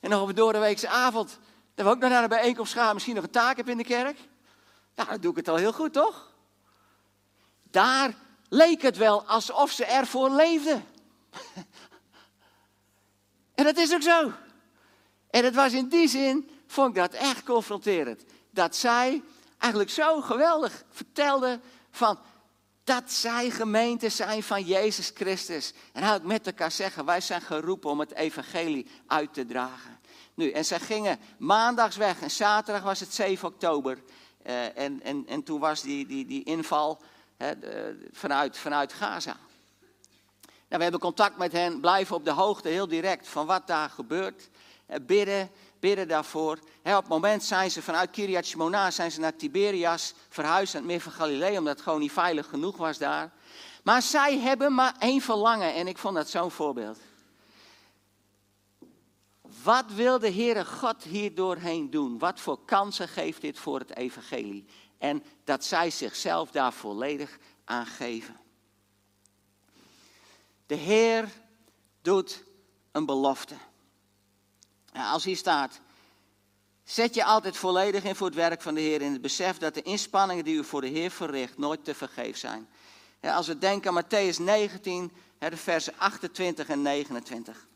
En 0.00 0.10
nog 0.10 0.22
op 0.22 0.28
een 0.28 0.34
doordeweekse 0.34 0.88
avond. 0.88 1.38
Dat 1.74 1.86
we 1.86 1.92
ook 1.92 1.98
nog 1.98 2.10
naar 2.10 2.22
de 2.22 2.28
bijeenkomst 2.28 2.72
gaan. 2.72 2.94
Misschien 2.94 3.14
nog 3.14 3.24
een 3.24 3.30
taak 3.30 3.56
heb 3.56 3.68
in 3.68 3.76
de 3.76 3.84
kerk. 3.84 4.18
Nou, 4.94 5.08
dan 5.08 5.20
doe 5.20 5.30
ik 5.30 5.36
het 5.36 5.48
al 5.48 5.56
heel 5.56 5.72
goed, 5.72 5.92
toch? 5.92 6.32
Daar 7.62 8.14
leek 8.48 8.82
het 8.82 8.96
wel 8.96 9.24
alsof 9.26 9.70
ze 9.70 9.84
ervoor 9.84 10.30
leefden. 10.30 10.84
En 13.54 13.64
dat 13.64 13.76
is 13.76 13.94
ook 13.94 14.02
zo. 14.02 14.32
En 15.30 15.44
het 15.44 15.54
was 15.54 15.72
in 15.72 15.88
die 15.88 16.08
zin, 16.08 16.50
vond 16.66 16.88
ik 16.88 16.94
dat 16.94 17.12
echt 17.12 17.42
confronterend. 17.42 18.24
Dat 18.50 18.76
zij 18.76 19.22
eigenlijk 19.58 19.90
zo 19.90 20.20
geweldig 20.20 20.84
vertelden 20.90 21.62
van 21.90 22.18
dat 22.84 23.12
zij 23.12 23.50
gemeente 23.50 24.08
zijn 24.08 24.42
van 24.42 24.62
Jezus 24.62 25.10
Christus. 25.14 25.72
En 25.92 26.02
hij 26.02 26.14
ook 26.14 26.22
met 26.22 26.46
elkaar 26.46 26.70
zeggen, 26.70 27.04
wij 27.04 27.20
zijn 27.20 27.40
geroepen 27.40 27.90
om 27.90 28.00
het 28.00 28.14
evangelie 28.14 28.90
uit 29.06 29.34
te 29.34 29.46
dragen. 29.46 30.00
Nu, 30.34 30.50
en 30.50 30.64
zij 30.64 30.80
gingen 30.80 31.18
maandags 31.38 31.96
weg 31.96 32.20
en 32.20 32.30
zaterdag 32.30 32.82
was 32.82 33.00
het 33.00 33.14
7 33.14 33.48
oktober. 33.48 33.98
Uh, 34.46 34.78
en, 34.78 35.02
en, 35.02 35.26
en 35.26 35.42
toen 35.42 35.60
was 35.60 35.82
die, 35.82 36.06
die, 36.06 36.26
die 36.26 36.44
inval 36.44 37.02
vanuit, 38.12 38.58
vanuit 38.58 38.92
Gaza. 38.92 39.36
Nou, 40.68 40.76
we 40.76 40.82
hebben 40.82 41.00
contact 41.00 41.36
met 41.36 41.52
hen, 41.52 41.80
blijven 41.80 42.16
op 42.16 42.24
de 42.24 42.30
hoogte 42.30 42.68
heel 42.68 42.88
direct 42.88 43.28
van 43.28 43.46
wat 43.46 43.66
daar 43.66 43.90
gebeurt. 43.90 44.50
Uh, 44.90 44.96
bidden, 45.06 45.50
bidden 45.80 46.08
daarvoor. 46.08 46.58
op 46.82 46.92
het 46.92 47.08
moment 47.08 47.44
zijn 47.44 47.70
ze 47.70 47.82
vanuit 47.82 48.10
Kiryat 48.10 48.44
Shmona 48.44 48.90
zijn 48.90 49.10
ze 49.10 49.20
naar 49.20 49.36
Tiberias 49.36 50.14
verhuisd, 50.28 50.72
het 50.72 50.84
meer 50.84 51.00
van 51.00 51.12
Galilee, 51.12 51.58
omdat 51.58 51.74
het 51.74 51.82
gewoon 51.82 52.00
niet 52.00 52.12
veilig 52.12 52.48
genoeg 52.48 52.76
was 52.76 52.98
daar. 52.98 53.32
Maar 53.82 54.02
zij 54.02 54.38
hebben 54.38 54.74
maar 54.74 54.94
één 54.98 55.20
verlangen 55.20 55.74
en 55.74 55.86
ik 55.86 55.98
vond 55.98 56.14
dat 56.14 56.28
zo'n 56.28 56.50
voorbeeld. 56.50 56.98
Wat 59.62 59.84
wil 59.94 60.18
de 60.18 60.32
Heere 60.32 60.64
God 60.64 61.02
hier 61.02 61.34
doorheen 61.34 61.90
doen? 61.90 62.18
Wat 62.18 62.40
voor 62.40 62.64
kansen 62.64 63.08
geeft 63.08 63.40
dit 63.40 63.58
voor 63.58 63.78
het 63.78 63.96
evangelie? 63.96 64.64
En 64.98 65.22
dat 65.44 65.64
zij 65.64 65.90
zichzelf 65.90 66.50
daar 66.50 66.72
volledig 66.72 67.38
aan 67.64 67.86
geven. 67.86 68.36
De 70.66 70.74
Heer 70.74 71.28
doet 72.02 72.42
een 72.92 73.06
belofte. 73.06 73.54
Als 74.92 75.24
hier 75.24 75.36
staat, 75.36 75.80
zet 76.84 77.14
je 77.14 77.24
altijd 77.24 77.56
volledig 77.56 78.04
in 78.04 78.14
voor 78.14 78.26
het 78.26 78.36
werk 78.36 78.62
van 78.62 78.74
de 78.74 78.80
Heer 78.80 79.02
in 79.02 79.12
het 79.12 79.20
besef 79.20 79.58
dat 79.58 79.74
de 79.74 79.82
inspanningen 79.82 80.44
die 80.44 80.56
u 80.56 80.64
voor 80.64 80.80
de 80.80 80.86
Heer 80.86 81.10
verricht 81.10 81.58
nooit 81.58 81.84
te 81.84 81.94
vergeef 81.94 82.36
zijn. 82.36 82.68
Als 83.20 83.46
we 83.46 83.58
denken 83.58 83.90
aan 83.90 84.04
Matthäus 84.04 84.36
19, 84.36 85.12
de 85.38 85.56
versen 85.56 85.98
28 85.98 86.68
en 86.68 86.82
29. 86.82 87.66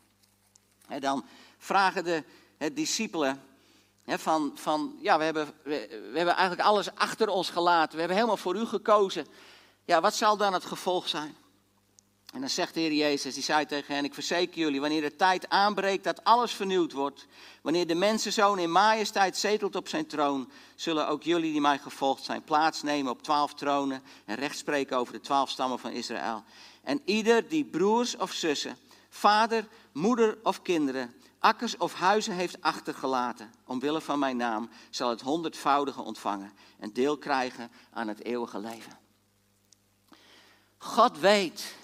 Dan 0.99 1.27
vragen 1.59 2.05
de 2.05 2.25
discipelen 2.73 3.43
van, 4.07 4.53
van, 4.55 4.99
ja, 5.01 5.19
we 5.19 5.25
hebben, 5.25 5.47
we, 5.63 5.87
we 5.91 6.17
hebben 6.17 6.35
eigenlijk 6.35 6.69
alles 6.69 6.95
achter 6.95 7.29
ons 7.29 7.51
gelaten. 7.51 7.93
We 7.93 7.99
hebben 7.99 8.17
helemaal 8.17 8.37
voor 8.37 8.57
u 8.57 8.65
gekozen. 8.65 9.27
Ja, 9.85 10.01
wat 10.01 10.15
zal 10.15 10.37
dan 10.37 10.53
het 10.53 10.65
gevolg 10.65 11.09
zijn? 11.09 11.37
En 12.33 12.41
dan 12.41 12.49
zegt 12.49 12.75
de 12.75 12.81
Heer 12.81 12.93
Jezus, 12.93 13.35
die 13.35 13.43
zei 13.43 13.67
tegen 13.67 13.95
hen, 13.95 14.05
ik 14.05 14.15
verzeker 14.15 14.59
jullie, 14.59 14.81
wanneer 14.81 15.01
de 15.01 15.17
tijd 15.17 15.49
aanbreekt 15.49 16.05
dat 16.05 16.25
alles 16.25 16.53
vernieuwd 16.53 16.93
wordt, 16.93 17.27
wanneer 17.63 17.87
de 17.87 17.95
mensenzoon 17.95 18.59
in 18.59 18.73
majesteit 18.73 19.37
zetelt 19.37 19.77
op 19.77 19.89
zijn 19.89 20.07
troon, 20.07 20.51
zullen 20.75 21.09
ook 21.09 21.23
jullie 21.23 21.53
die 21.53 21.61
mij 21.61 21.79
gevolgd 21.79 22.25
zijn 22.25 22.45
plaatsnemen 22.45 23.13
op 23.13 23.23
twaalf 23.23 23.55
tronen 23.55 24.03
en 24.25 24.37
recht 24.37 24.59
spreken 24.59 24.97
over 24.97 25.13
de 25.13 25.21
twaalf 25.21 25.51
stammen 25.51 25.79
van 25.79 25.91
Israël. 25.91 26.45
En 26.83 27.01
ieder 27.05 27.49
die 27.49 27.65
broers 27.65 28.17
of 28.17 28.33
zussen, 28.33 28.77
vader, 29.09 29.69
moeder 29.93 30.39
of 30.43 30.63
kinderen, 30.63 31.15
akkers 31.39 31.77
of 31.77 31.95
huizen 31.95 32.35
heeft 32.35 32.63
achtergelaten, 32.63 33.53
omwille 33.67 34.01
van 34.01 34.19
mijn 34.19 34.37
naam, 34.37 34.71
zal 34.91 35.11
het 35.11 35.21
honderdvoudige 35.21 36.03
ontvangen 36.03 36.53
en 36.79 36.93
deel 36.93 37.19
krijgen 37.19 37.71
aan 37.93 38.09
het 38.09 38.25
eeuwige 38.25 38.59
leven. 38.59 38.99
God 40.79 41.19
weet 41.19 41.77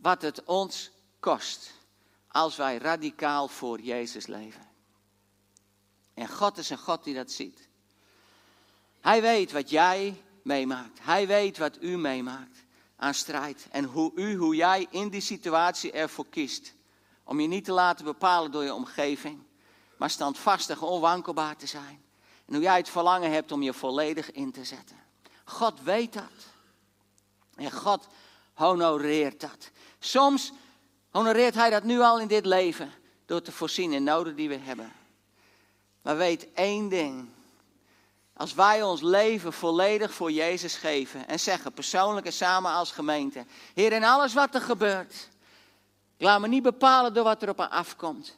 wat 0.00 0.22
het 0.22 0.44
ons 0.44 0.90
kost 1.20 1.72
als 2.28 2.56
wij 2.56 2.78
radicaal 2.78 3.48
voor 3.48 3.80
Jezus 3.80 4.26
leven. 4.26 4.66
En 6.14 6.28
God 6.28 6.58
is 6.58 6.70
een 6.70 6.78
God 6.78 7.04
die 7.04 7.14
dat 7.14 7.30
ziet. 7.30 7.68
Hij 9.00 9.20
weet 9.20 9.52
wat 9.52 9.70
jij 9.70 10.22
meemaakt. 10.42 10.98
Hij 11.02 11.26
weet 11.26 11.58
wat 11.58 11.82
u 11.82 11.96
meemaakt 11.96 12.64
aan 12.96 13.14
strijd. 13.14 13.66
En 13.70 13.84
hoe 13.84 14.12
u, 14.14 14.36
hoe 14.36 14.56
jij 14.56 14.86
in 14.90 15.08
die 15.08 15.20
situatie 15.20 15.92
ervoor 15.92 16.26
kiest. 16.26 16.74
Om 17.24 17.40
je 17.40 17.46
niet 17.46 17.64
te 17.64 17.72
laten 17.72 18.04
bepalen 18.04 18.50
door 18.50 18.64
je 18.64 18.74
omgeving. 18.74 19.42
Maar 19.96 20.10
standvastig, 20.10 20.82
onwankelbaar 20.82 21.56
te 21.56 21.66
zijn. 21.66 22.02
En 22.46 22.54
hoe 22.54 22.62
jij 22.62 22.76
het 22.76 22.88
verlangen 22.88 23.30
hebt 23.30 23.52
om 23.52 23.62
je 23.62 23.72
volledig 23.72 24.32
in 24.32 24.52
te 24.52 24.64
zetten. 24.64 24.96
God 25.44 25.82
weet 25.82 26.12
dat. 26.12 26.32
En 27.54 27.72
God 27.72 28.08
honoreert 28.58 29.40
dat. 29.40 29.70
Soms 29.98 30.52
honoreert 31.10 31.54
Hij 31.54 31.70
dat 31.70 31.82
nu 31.82 32.00
al 32.00 32.20
in 32.20 32.26
dit 32.28 32.46
leven 32.46 32.92
door 33.26 33.42
te 33.42 33.52
voorzien 33.52 33.92
in 33.92 34.04
noden 34.04 34.36
die 34.36 34.48
we 34.48 34.56
hebben. 34.56 34.92
Maar 36.02 36.16
weet 36.16 36.52
één 36.52 36.88
ding. 36.88 37.28
Als 38.32 38.54
wij 38.54 38.82
ons 38.82 39.00
leven 39.00 39.52
volledig 39.52 40.14
voor 40.14 40.32
Jezus 40.32 40.74
geven 40.74 41.28
en 41.28 41.40
zeggen, 41.40 41.72
persoonlijk 41.72 42.26
en 42.26 42.32
samen 42.32 42.72
als 42.72 42.90
gemeente, 42.90 43.44
Heer, 43.74 43.92
in 43.92 44.04
alles 44.04 44.34
wat 44.34 44.54
er 44.54 44.60
gebeurt, 44.60 45.28
ik 46.16 46.24
laat 46.24 46.40
me 46.40 46.48
niet 46.48 46.62
bepalen 46.62 47.14
door 47.14 47.24
wat 47.24 47.42
er 47.42 47.48
op 47.48 47.56
me 47.56 47.68
afkomt, 47.68 48.36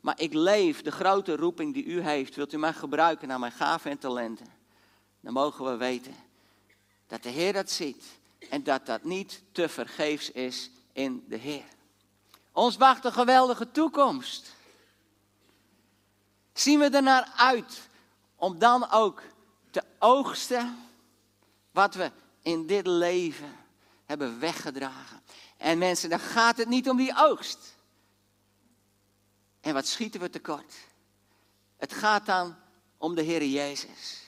maar 0.00 0.20
ik 0.20 0.32
leef 0.32 0.82
de 0.82 0.92
grote 0.92 1.36
roeping 1.36 1.74
die 1.74 1.84
U 1.84 2.00
heeft. 2.00 2.34
Wilt 2.34 2.52
U 2.52 2.58
mij 2.58 2.72
gebruiken 2.72 3.28
naar 3.28 3.38
mijn 3.38 3.52
gaven 3.52 3.90
en 3.90 3.98
talenten? 3.98 4.46
Dan 5.20 5.32
mogen 5.32 5.64
we 5.64 5.76
weten 5.76 6.14
dat 7.06 7.22
de 7.22 7.28
Heer 7.28 7.52
dat 7.52 7.70
ziet 7.70 8.04
en 8.50 8.62
dat 8.62 8.86
dat 8.86 9.04
niet 9.04 9.42
te 9.52 9.68
vergeefs 9.68 10.30
is 10.30 10.70
in 10.92 11.24
de 11.28 11.36
Heer. 11.36 11.64
Ons 12.52 12.76
wacht 12.76 13.04
een 13.04 13.12
geweldige 13.12 13.70
toekomst. 13.70 14.54
Zien 16.52 16.78
we 16.78 16.84
er 16.84 17.02
naar 17.02 17.32
uit 17.36 17.88
om 18.36 18.58
dan 18.58 18.90
ook 18.90 19.22
te 19.70 19.82
oogsten 19.98 20.78
wat 21.70 21.94
we 21.94 22.10
in 22.42 22.66
dit 22.66 22.86
leven 22.86 23.56
hebben 24.04 24.40
weggedragen. 24.40 25.22
En 25.56 25.78
mensen, 25.78 26.10
dan 26.10 26.20
gaat 26.20 26.56
het 26.56 26.68
niet 26.68 26.88
om 26.88 26.96
die 26.96 27.16
oogst. 27.16 27.76
En 29.60 29.74
wat 29.74 29.86
schieten 29.86 30.20
we 30.20 30.30
tekort? 30.30 30.74
Het 31.76 31.92
gaat 31.92 32.26
dan 32.26 32.56
om 32.98 33.14
de 33.14 33.22
Heer 33.22 33.44
Jezus 33.44 34.22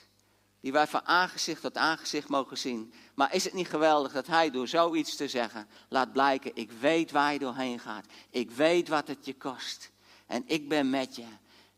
die 0.65 0.71
wij 0.71 0.87
van 0.87 1.05
aangezicht 1.05 1.61
tot 1.61 1.77
aangezicht 1.77 2.27
mogen 2.27 2.57
zien. 2.57 2.93
Maar 3.15 3.33
is 3.33 3.43
het 3.43 3.53
niet 3.53 3.67
geweldig 3.67 4.11
dat 4.11 4.27
hij 4.27 4.51
door 4.51 4.67
zoiets 4.67 5.15
te 5.15 5.27
zeggen 5.27 5.67
laat 5.89 6.11
blijken, 6.11 6.51
ik 6.53 6.71
weet 6.71 7.11
waar 7.11 7.33
je 7.33 7.39
doorheen 7.39 7.79
gaat. 7.79 8.05
Ik 8.29 8.51
weet 8.51 8.87
wat 8.87 9.07
het 9.07 9.25
je 9.25 9.35
kost. 9.35 9.91
En 10.25 10.43
ik 10.45 10.69
ben 10.69 10.89
met 10.89 11.15
je. 11.15 11.27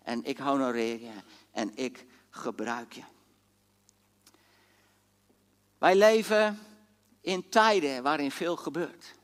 En 0.03 0.23
ik 0.23 0.37
honoreer 0.37 1.01
je. 1.01 1.13
En 1.51 1.75
ik 1.75 2.05
gebruik 2.29 2.93
je. 2.93 3.03
Wij 5.77 5.95
leven 5.95 6.59
in 7.21 7.49
tijden 7.49 8.03
waarin 8.03 8.31
veel 8.31 8.55
gebeurt. 8.55 9.15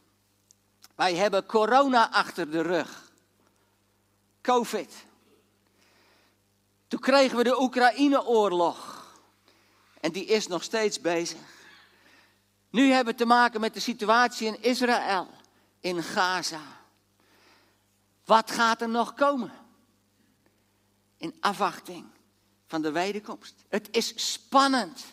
Wij 0.95 1.15
hebben 1.15 1.45
corona 1.45 2.11
achter 2.11 2.51
de 2.51 2.61
rug. 2.61 3.11
Covid. 4.41 5.05
Toen 6.87 6.99
kregen 6.99 7.37
we 7.37 7.43
de 7.43 7.61
Oekraïne-oorlog. 7.61 9.07
En 9.99 10.11
die 10.11 10.25
is 10.25 10.47
nog 10.47 10.63
steeds 10.63 11.01
bezig. 11.01 11.52
Nu 12.73 12.91
hebben 12.91 13.13
we 13.13 13.19
te 13.19 13.25
maken 13.25 13.59
met 13.61 13.73
de 13.73 13.79
situatie 13.79 14.47
in 14.47 14.61
Israël, 14.61 15.29
in 15.79 16.03
Gaza. 16.03 16.61
Wat 18.25 18.51
gaat 18.51 18.81
er 18.81 18.89
nog 18.89 19.13
komen? 19.13 19.51
In 21.17 21.35
afwachting 21.39 22.05
van 22.65 22.81
de 22.81 22.91
wederkomst. 22.91 23.55
Het 23.69 23.87
is 23.91 24.31
spannend. 24.31 25.05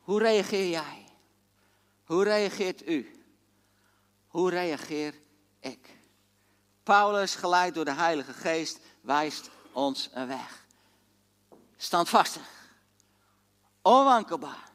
Hoe 0.00 0.18
reageer 0.18 0.68
jij? 0.68 1.04
Hoe 2.04 2.24
reageert 2.24 2.88
u? 2.88 3.22
Hoe 4.26 4.50
reageer 4.50 5.14
ik? 5.60 5.96
Paulus, 6.82 7.34
geleid 7.34 7.74
door 7.74 7.84
de 7.84 7.94
Heilige 7.94 8.32
Geest, 8.32 8.78
wijst 9.00 9.50
ons 9.72 10.10
een 10.12 10.26
weg 10.26 10.62
standvastig, 11.82 12.61
onwankelbaar, 13.82 14.70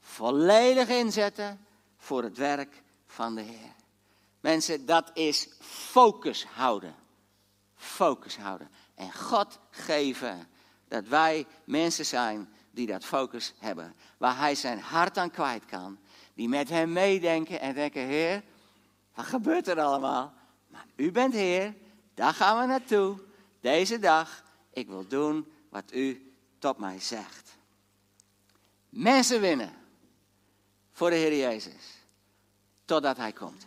volledig 0.00 0.88
inzetten 0.88 1.66
voor 1.96 2.22
het 2.22 2.36
werk 2.36 2.82
van 3.06 3.34
de 3.34 3.40
Heer. 3.40 3.72
Mensen, 4.40 4.86
dat 4.86 5.10
is 5.14 5.48
focus 5.60 6.44
houden. 6.44 6.94
Focus 7.74 8.36
houden. 8.36 8.70
En 8.94 9.12
God 9.12 9.58
geven 9.70 10.48
dat 10.88 11.04
wij 11.04 11.46
mensen 11.64 12.06
zijn 12.06 12.48
die 12.70 12.86
dat 12.86 13.04
focus 13.04 13.54
hebben. 13.58 13.94
Waar 14.16 14.38
hij 14.38 14.54
zijn 14.54 14.80
hart 14.80 15.18
aan 15.18 15.30
kwijt 15.30 15.64
kan. 15.64 15.98
Die 16.34 16.48
met 16.48 16.68
hem 16.68 16.92
meedenken 16.92 17.60
en 17.60 17.74
denken, 17.74 18.02
Heer, 18.02 18.42
wat 19.14 19.24
gebeurt 19.24 19.68
er 19.68 19.80
allemaal? 19.80 20.32
Maar 20.68 20.86
u 20.96 21.12
bent 21.12 21.32
Heer, 21.32 21.74
daar 22.14 22.34
gaan 22.34 22.60
we 22.60 22.66
naartoe. 22.66 23.18
Deze 23.60 23.98
dag, 23.98 24.44
ik 24.72 24.88
wil 24.88 25.06
doen 25.08 25.52
wat 25.68 25.92
u 25.92 26.34
tot 26.58 26.78
mij 26.78 27.00
zegt. 27.00 27.43
Mensen 28.94 29.40
winnen 29.40 29.72
voor 30.92 31.10
de 31.10 31.16
Heer 31.16 31.36
Jezus. 31.36 31.98
Totdat 32.84 33.16
hij 33.16 33.32
komt. 33.32 33.66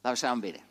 Laten 0.00 0.20
we 0.20 0.26
samen 0.26 0.40
bidden. 0.40 0.67